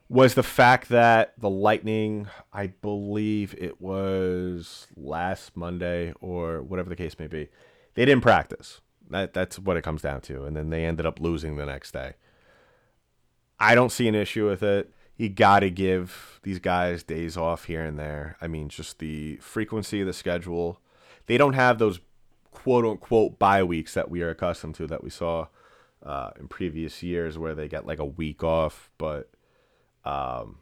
Was 0.09 0.35
the 0.35 0.43
fact 0.43 0.89
that 0.91 1.35
the 1.37 1.51
Lightning, 1.51 2.29
I 2.53 2.69
believe 2.69 3.55
it 3.59 3.81
was 3.81 4.87
last 4.97 5.57
Monday 5.57 6.13
or 6.21 6.63
whatever 6.63 6.89
the 6.89 6.97
case 6.97 7.19
may 7.19 7.27
be, 7.27 7.49
they 7.95 8.05
didn't 8.05 8.23
practice. 8.23 8.81
That 9.11 9.35
that's 9.35 9.59
what 9.59 9.77
it 9.77 9.83
comes 9.83 10.03
down 10.03 10.21
to, 10.23 10.45
and 10.45 10.57
then 10.57 10.71
they 10.71 10.85
ended 10.85 11.07
up 11.07 11.21
losing 11.21 11.57
the 11.57 11.67
next 11.67 11.93
day. 11.93 12.15
I 13.59 13.75
don't 13.75 13.91
see 13.91 14.07
an 14.07 14.15
issue 14.15 14.49
with 14.49 14.63
it 14.63 14.93
you 15.17 15.29
got 15.29 15.61
to 15.61 15.71
give 15.71 16.41
these 16.43 16.59
guys 16.59 17.03
days 17.03 17.37
off 17.37 17.65
here 17.65 17.85
and 17.85 17.99
there. 17.99 18.37
I 18.41 18.49
mean, 18.49 18.69
just 18.69 18.99
the 18.99 19.37
frequency 19.37 20.03
of 20.03 20.07
the 20.07 20.13
schedule. 20.13 20.81
They 21.27 21.39
don't 21.39 21.55
have 21.55 21.79
those 21.79 22.01
quote 22.51 22.85
unquote 22.85 23.39
bye 23.39 23.63
weeks 23.63 23.95
that 23.95 24.11
we 24.11 24.23
are 24.23 24.31
accustomed 24.31 24.75
to 24.77 24.87
that 24.87 25.03
we 25.03 25.11
saw 25.11 25.49
uh, 26.03 26.31
in 26.39 26.49
previous 26.49 27.03
years 27.03 27.39
where 27.39 27.55
they 27.55 27.69
get 27.69 27.87
like 27.87 27.99
a 27.99 28.05
week 28.05 28.45
off. 28.45 28.91
But 28.99 29.31
um, 30.07 30.59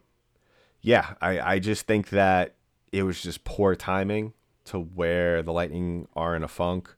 yeah, 0.80 1.14
I, 1.20 1.40
I 1.40 1.58
just 1.58 1.86
think 1.86 2.10
that 2.10 2.54
it 2.92 3.02
was 3.02 3.22
just 3.22 3.44
poor 3.44 3.74
timing 3.74 4.32
to 4.66 4.78
where 4.78 5.42
the 5.42 5.52
Lightning 5.52 6.08
are 6.16 6.34
in 6.34 6.42
a 6.42 6.48
funk. 6.48 6.94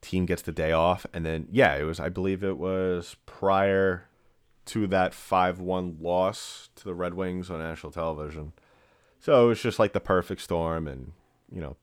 Team 0.00 0.26
gets 0.26 0.42
the 0.42 0.52
day 0.52 0.72
off. 0.72 1.06
And 1.12 1.24
then, 1.26 1.48
yeah, 1.50 1.76
it 1.76 1.84
was, 1.84 2.00
I 2.00 2.08
believe 2.08 2.42
it 2.42 2.58
was 2.58 3.16
prior 3.26 4.06
to 4.66 4.86
that 4.88 5.14
5 5.14 5.60
1 5.60 5.98
loss 6.00 6.70
to 6.76 6.84
the 6.84 6.94
Red 6.94 7.14
Wings 7.14 7.50
on 7.50 7.58
national 7.58 7.92
television. 7.92 8.52
So 9.20 9.44
it 9.44 9.48
was 9.48 9.62
just 9.62 9.78
like 9.78 9.92
the 9.92 10.00
perfect 10.00 10.40
storm 10.40 10.86
and, 10.86 11.12
you 11.50 11.60
know, 11.60 11.76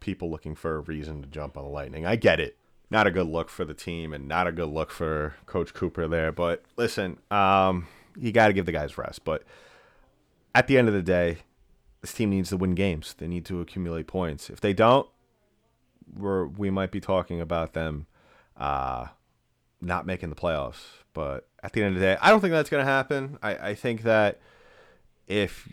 people 0.00 0.30
looking 0.30 0.54
for 0.54 0.76
a 0.76 0.80
reason 0.80 1.22
to 1.22 1.28
jump 1.28 1.56
on 1.56 1.64
the 1.64 1.70
Lightning. 1.70 2.06
I 2.06 2.16
get 2.16 2.40
it. 2.40 2.56
Not 2.90 3.06
a 3.06 3.10
good 3.10 3.26
look 3.26 3.50
for 3.50 3.64
the 3.64 3.74
team 3.74 4.12
and 4.12 4.28
not 4.28 4.46
a 4.46 4.52
good 4.52 4.68
look 4.68 4.90
for 4.90 5.34
Coach 5.46 5.74
Cooper 5.74 6.08
there. 6.08 6.32
But 6.32 6.62
listen, 6.76 7.18
um, 7.30 7.86
you 8.18 8.32
got 8.32 8.48
to 8.48 8.52
give 8.52 8.66
the 8.66 8.72
guys 8.72 8.98
rest. 8.98 9.24
But 9.24 9.42
at 10.54 10.66
the 10.66 10.78
end 10.78 10.88
of 10.88 10.94
the 10.94 11.02
day, 11.02 11.38
this 12.00 12.12
team 12.12 12.30
needs 12.30 12.50
to 12.50 12.56
win 12.56 12.74
games. 12.74 13.14
They 13.18 13.28
need 13.28 13.44
to 13.46 13.60
accumulate 13.60 14.06
points. 14.06 14.50
If 14.50 14.60
they 14.60 14.72
don't, 14.72 15.08
we're, 16.16 16.46
we 16.46 16.70
might 16.70 16.90
be 16.90 17.00
talking 17.00 17.40
about 17.40 17.74
them 17.74 18.06
uh, 18.56 19.06
not 19.80 20.06
making 20.06 20.30
the 20.30 20.36
playoffs. 20.36 20.84
But 21.12 21.48
at 21.62 21.72
the 21.72 21.82
end 21.82 21.94
of 21.94 22.00
the 22.00 22.06
day, 22.06 22.16
I 22.20 22.30
don't 22.30 22.40
think 22.40 22.52
that's 22.52 22.70
going 22.70 22.84
to 22.84 22.90
happen. 22.90 23.38
I, 23.42 23.70
I 23.70 23.74
think 23.74 24.02
that 24.02 24.40
if 25.26 25.68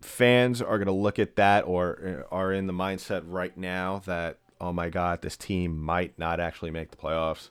fans 0.00 0.62
are 0.62 0.78
going 0.78 0.86
to 0.86 0.92
look 0.92 1.18
at 1.18 1.36
that 1.36 1.64
or 1.66 2.24
uh, 2.30 2.34
are 2.34 2.52
in 2.52 2.66
the 2.66 2.72
mindset 2.72 3.22
right 3.26 3.56
now 3.56 4.02
that, 4.06 4.38
oh 4.60 4.72
my 4.72 4.88
God, 4.88 5.22
this 5.22 5.36
team 5.36 5.80
might 5.80 6.18
not 6.18 6.40
actually 6.40 6.70
make 6.70 6.90
the 6.90 6.96
playoffs, 6.96 7.50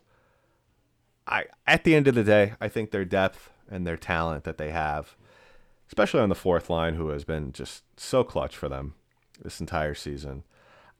I 1.28 1.46
at 1.66 1.84
the 1.84 1.94
end 1.94 2.08
of 2.08 2.16
the 2.16 2.24
day, 2.24 2.54
I 2.62 2.70
think 2.70 2.92
their 2.92 3.04
depth 3.04 3.50
and 3.69 3.86
their 3.86 3.97
talent 3.97 4.43
that 4.43 4.58
they 4.58 4.71
have, 4.71 5.15
especially 5.88 6.21
on 6.21 6.30
the 6.30 6.36
fourth 6.36 6.69
line, 6.69 6.95
who 6.95 7.10
has 7.10 7.23
been 7.23 7.51
just 7.51 7.84
so 7.99 8.23
clutch 8.23 8.56
for 8.56 8.69
them 8.69 8.93
this 9.41 9.60
entire 9.60 9.93
season. 9.93 10.43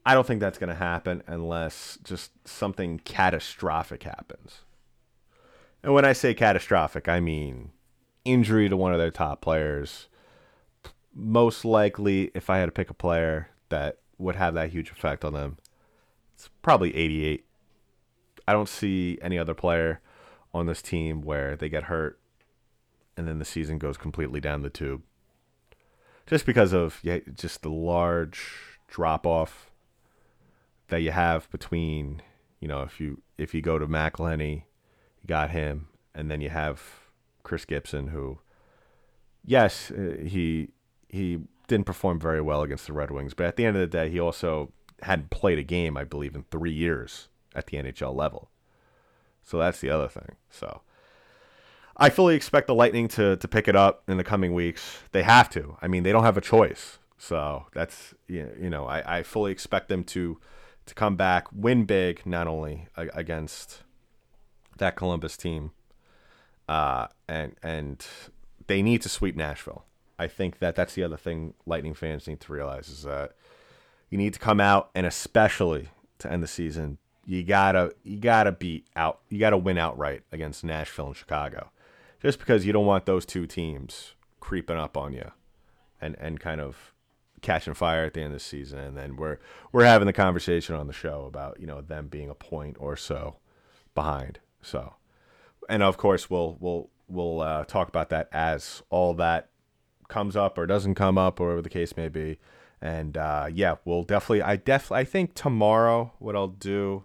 I 0.06 0.14
don't 0.14 0.26
think 0.26 0.40
that's 0.40 0.58
going 0.58 0.68
to 0.68 0.74
happen 0.74 1.22
unless 1.26 1.98
just 2.02 2.30
something 2.46 3.00
catastrophic 3.00 4.04
happens. 4.04 4.60
And 5.82 5.92
when 5.92 6.04
I 6.04 6.12
say 6.12 6.34
catastrophic, 6.34 7.08
I 7.08 7.20
mean 7.20 7.70
injury 8.24 8.68
to 8.68 8.76
one 8.76 8.92
of 8.92 8.98
their 8.98 9.10
top 9.10 9.40
players. 9.40 10.08
Most 11.14 11.64
likely, 11.64 12.30
if 12.34 12.50
I 12.50 12.58
had 12.58 12.66
to 12.66 12.72
pick 12.72 12.90
a 12.90 12.94
player 12.94 13.48
that 13.68 13.98
would 14.18 14.36
have 14.36 14.54
that 14.54 14.70
huge 14.70 14.90
effect 14.90 15.24
on 15.24 15.32
them, 15.32 15.58
it's 16.34 16.48
probably 16.62 16.94
88. 16.94 17.44
I 18.46 18.52
don't 18.52 18.68
see 18.68 19.18
any 19.20 19.38
other 19.38 19.54
player 19.54 20.00
on 20.54 20.66
this 20.66 20.82
team 20.82 21.22
where 21.22 21.56
they 21.56 21.68
get 21.68 21.84
hurt 21.84 22.18
and 23.18 23.26
then 23.26 23.40
the 23.40 23.44
season 23.44 23.78
goes 23.78 23.96
completely 23.96 24.40
down 24.40 24.62
the 24.62 24.70
tube. 24.70 25.02
Just 26.26 26.46
because 26.46 26.72
of 26.72 27.00
yeah, 27.02 27.18
just 27.34 27.62
the 27.62 27.70
large 27.70 28.78
drop 28.86 29.26
off 29.26 29.70
that 30.86 31.02
you 31.02 31.10
have 31.10 31.50
between, 31.50 32.22
you 32.60 32.68
know, 32.68 32.82
if 32.82 33.00
you 33.00 33.20
if 33.36 33.54
you 33.54 33.60
go 33.60 33.78
to 33.78 33.86
McElhinney 33.86 34.62
you 35.20 35.26
got 35.26 35.50
him, 35.50 35.88
and 36.14 36.30
then 36.30 36.40
you 36.40 36.50
have 36.50 36.82
Chris 37.42 37.64
Gibson, 37.64 38.08
who, 38.08 38.38
yes, 39.44 39.90
uh, 39.90 40.16
he 40.24 40.68
he 41.08 41.40
didn't 41.66 41.86
perform 41.86 42.20
very 42.20 42.40
well 42.40 42.62
against 42.62 42.86
the 42.86 42.92
Red 42.92 43.10
Wings, 43.10 43.34
but 43.34 43.46
at 43.46 43.56
the 43.56 43.64
end 43.64 43.76
of 43.76 43.80
the 43.80 43.86
day, 43.98 44.08
he 44.10 44.20
also 44.20 44.72
hadn't 45.02 45.30
played 45.30 45.58
a 45.58 45.62
game, 45.62 45.96
I 45.96 46.04
believe, 46.04 46.34
in 46.34 46.44
three 46.44 46.72
years 46.72 47.28
at 47.54 47.66
the 47.66 47.78
NHL 47.78 48.14
level. 48.14 48.50
So 49.42 49.58
that's 49.58 49.80
the 49.80 49.90
other 49.90 50.08
thing. 50.08 50.36
So 50.50 50.82
I 51.98 52.10
fully 52.10 52.36
expect 52.36 52.66
the 52.66 52.74
Lightning 52.74 53.08
to 53.08 53.36
to 53.36 53.48
pick 53.48 53.68
it 53.68 53.76
up 53.76 54.02
in 54.08 54.16
the 54.16 54.24
coming 54.24 54.54
weeks. 54.54 54.98
They 55.12 55.22
have 55.22 55.50
to. 55.50 55.76
I 55.82 55.88
mean, 55.88 56.02
they 56.02 56.12
don't 56.12 56.24
have 56.24 56.36
a 56.36 56.42
choice. 56.42 56.98
So 57.18 57.66
that's 57.74 58.14
you 58.28 58.70
know, 58.70 58.86
I, 58.86 59.18
I 59.18 59.22
fully 59.22 59.52
expect 59.52 59.88
them 59.88 60.04
to 60.04 60.38
to 60.86 60.94
come 60.94 61.16
back, 61.16 61.46
win 61.52 61.84
big, 61.84 62.24
not 62.24 62.46
only 62.46 62.88
against 62.96 63.82
that 64.78 64.96
Columbus 64.96 65.36
team, 65.36 65.72
uh, 66.68 67.08
and 67.28 67.56
and 67.62 68.06
they 68.66 68.82
need 68.82 69.02
to 69.02 69.08
sweep 69.08 69.36
Nashville. 69.36 69.84
I 70.18 70.26
think 70.28 70.58
that 70.58 70.74
that's 70.74 70.94
the 70.94 71.04
other 71.04 71.16
thing 71.16 71.54
Lightning 71.66 71.94
fans 71.94 72.26
need 72.26 72.40
to 72.40 72.52
realize 72.52 72.88
is 72.88 73.02
that 73.02 73.32
you 74.10 74.18
need 74.18 74.34
to 74.34 74.40
come 74.40 74.60
out 74.60 74.90
and 74.94 75.06
especially 75.06 75.88
to 76.18 76.32
end 76.32 76.42
the 76.42 76.48
season, 76.48 76.98
you 77.24 77.44
gotta 77.44 77.92
you 78.02 78.18
gotta 78.18 78.52
beat 78.52 78.86
out 78.96 79.20
you 79.28 79.38
gotta 79.38 79.58
win 79.58 79.78
outright 79.78 80.22
against 80.32 80.64
Nashville 80.64 81.08
and 81.08 81.16
Chicago, 81.16 81.70
just 82.22 82.38
because 82.38 82.66
you 82.66 82.72
don't 82.72 82.86
want 82.86 83.06
those 83.06 83.26
two 83.26 83.46
teams 83.46 84.14
creeping 84.40 84.76
up 84.76 84.96
on 84.96 85.12
you, 85.12 85.30
and 86.00 86.16
and 86.18 86.40
kind 86.40 86.60
of 86.60 86.94
catching 87.40 87.74
fire 87.74 88.04
at 88.04 88.14
the 88.14 88.20
end 88.20 88.28
of 88.28 88.38
the 88.38 88.40
season, 88.40 88.78
and 88.78 88.96
then 88.96 89.16
we're 89.16 89.38
we're 89.72 89.84
having 89.84 90.06
the 90.06 90.12
conversation 90.12 90.74
on 90.74 90.86
the 90.86 90.92
show 90.92 91.24
about 91.26 91.60
you 91.60 91.66
know 91.66 91.80
them 91.80 92.08
being 92.08 92.28
a 92.30 92.34
point 92.34 92.76
or 92.80 92.96
so 92.96 93.36
behind. 93.94 94.40
So, 94.62 94.94
and 95.68 95.82
of 95.82 95.96
course 95.96 96.28
we'll 96.28 96.56
we'll 96.60 96.90
we'll 97.08 97.40
uh, 97.40 97.64
talk 97.64 97.88
about 97.88 98.10
that 98.10 98.28
as 98.32 98.82
all 98.90 99.14
that 99.14 99.48
comes 100.08 100.36
up 100.36 100.58
or 100.58 100.66
doesn't 100.66 100.94
come 100.94 101.18
up, 101.18 101.40
or 101.40 101.46
whatever 101.46 101.62
the 101.62 101.68
case 101.68 101.96
may 101.96 102.08
be. 102.08 102.38
And 102.80 103.16
uh, 103.16 103.48
yeah, 103.52 103.76
we'll 103.84 104.04
definitely. 104.04 104.42
I 104.42 104.56
def. 104.56 104.92
I 104.92 105.04
think 105.04 105.34
tomorrow 105.34 106.12
what 106.18 106.36
I'll 106.36 106.48
do 106.48 107.04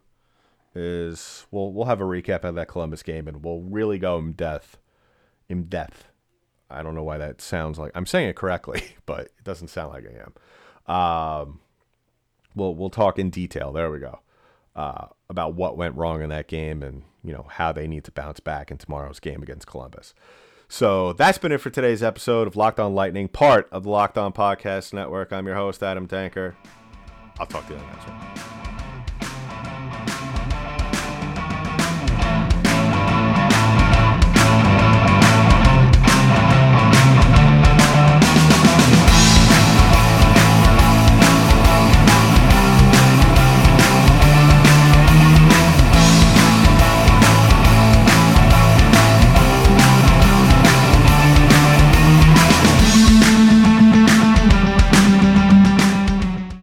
is 0.76 1.45
we'll 1.52 1.71
we'll 1.73 1.86
have 1.86 2.02
a 2.02 2.06
recap 2.06 2.43
of 2.43 2.56
that 2.56 2.67
Columbus 2.67 3.04
game, 3.04 3.28
and 3.28 3.43
we'll 3.43 3.62
really 3.62 3.97
go 3.97 4.17
in 4.17 4.34
depth. 4.34 4.78
In 5.50 5.66
depth. 5.66 6.06
I 6.70 6.82
don't 6.82 6.96
know 6.96 7.04
why 7.04 7.18
that 7.18 7.42
sounds 7.42 7.78
like 7.78 7.92
I'm 7.96 8.06
saying 8.06 8.30
it 8.30 8.36
correctly, 8.36 8.96
but 9.06 9.22
it 9.22 9.44
doesn't 9.44 9.68
sound 9.70 9.94
like 9.94 10.06
I 10.06 10.24
am. 10.24 10.96
Um, 10.96 11.60
we'll 12.56 12.76
we'll 12.76 12.90
talk 12.90 13.20
in 13.20 13.30
detail. 13.30 13.72
There 13.72 13.92
we 13.92 14.00
go. 14.00 14.20
Uh, 14.76 15.08
about 15.30 15.54
what 15.54 15.78
went 15.78 15.96
wrong 15.96 16.24
in 16.24 16.30
that 16.30 16.48
game 16.48 16.82
and 16.82 17.04
you 17.24 17.32
know 17.32 17.46
how 17.48 17.72
they 17.72 17.88
need 17.88 18.04
to 18.04 18.12
bounce 18.12 18.40
back 18.40 18.72
in 18.72 18.78
tomorrow's 18.78 19.20
game 19.20 19.44
against 19.44 19.68
Columbus. 19.68 20.14
So 20.68 21.14
that's 21.14 21.38
been 21.38 21.52
it 21.52 21.60
for 21.60 21.70
today's 21.70 22.02
episode 22.02 22.48
of 22.48 22.56
Locked 22.56 22.80
On 22.80 22.96
Lightning, 22.96 23.28
part 23.28 23.70
of 23.72 23.84
the 23.84 23.90
Locked 23.90 24.18
On 24.18 24.34
Podcast 24.34 24.94
Network. 24.94 25.32
I'm 25.32 25.46
your 25.46 25.56
host, 25.56 25.84
Adam 25.84 26.08
Tanker. 26.08 26.56
I'll 27.40 27.46
talk 27.46 27.68
to 27.68 27.74
you 27.74 27.80
in 27.80 27.86
the 27.86 27.92
next 27.92 28.08
one. 28.08 28.73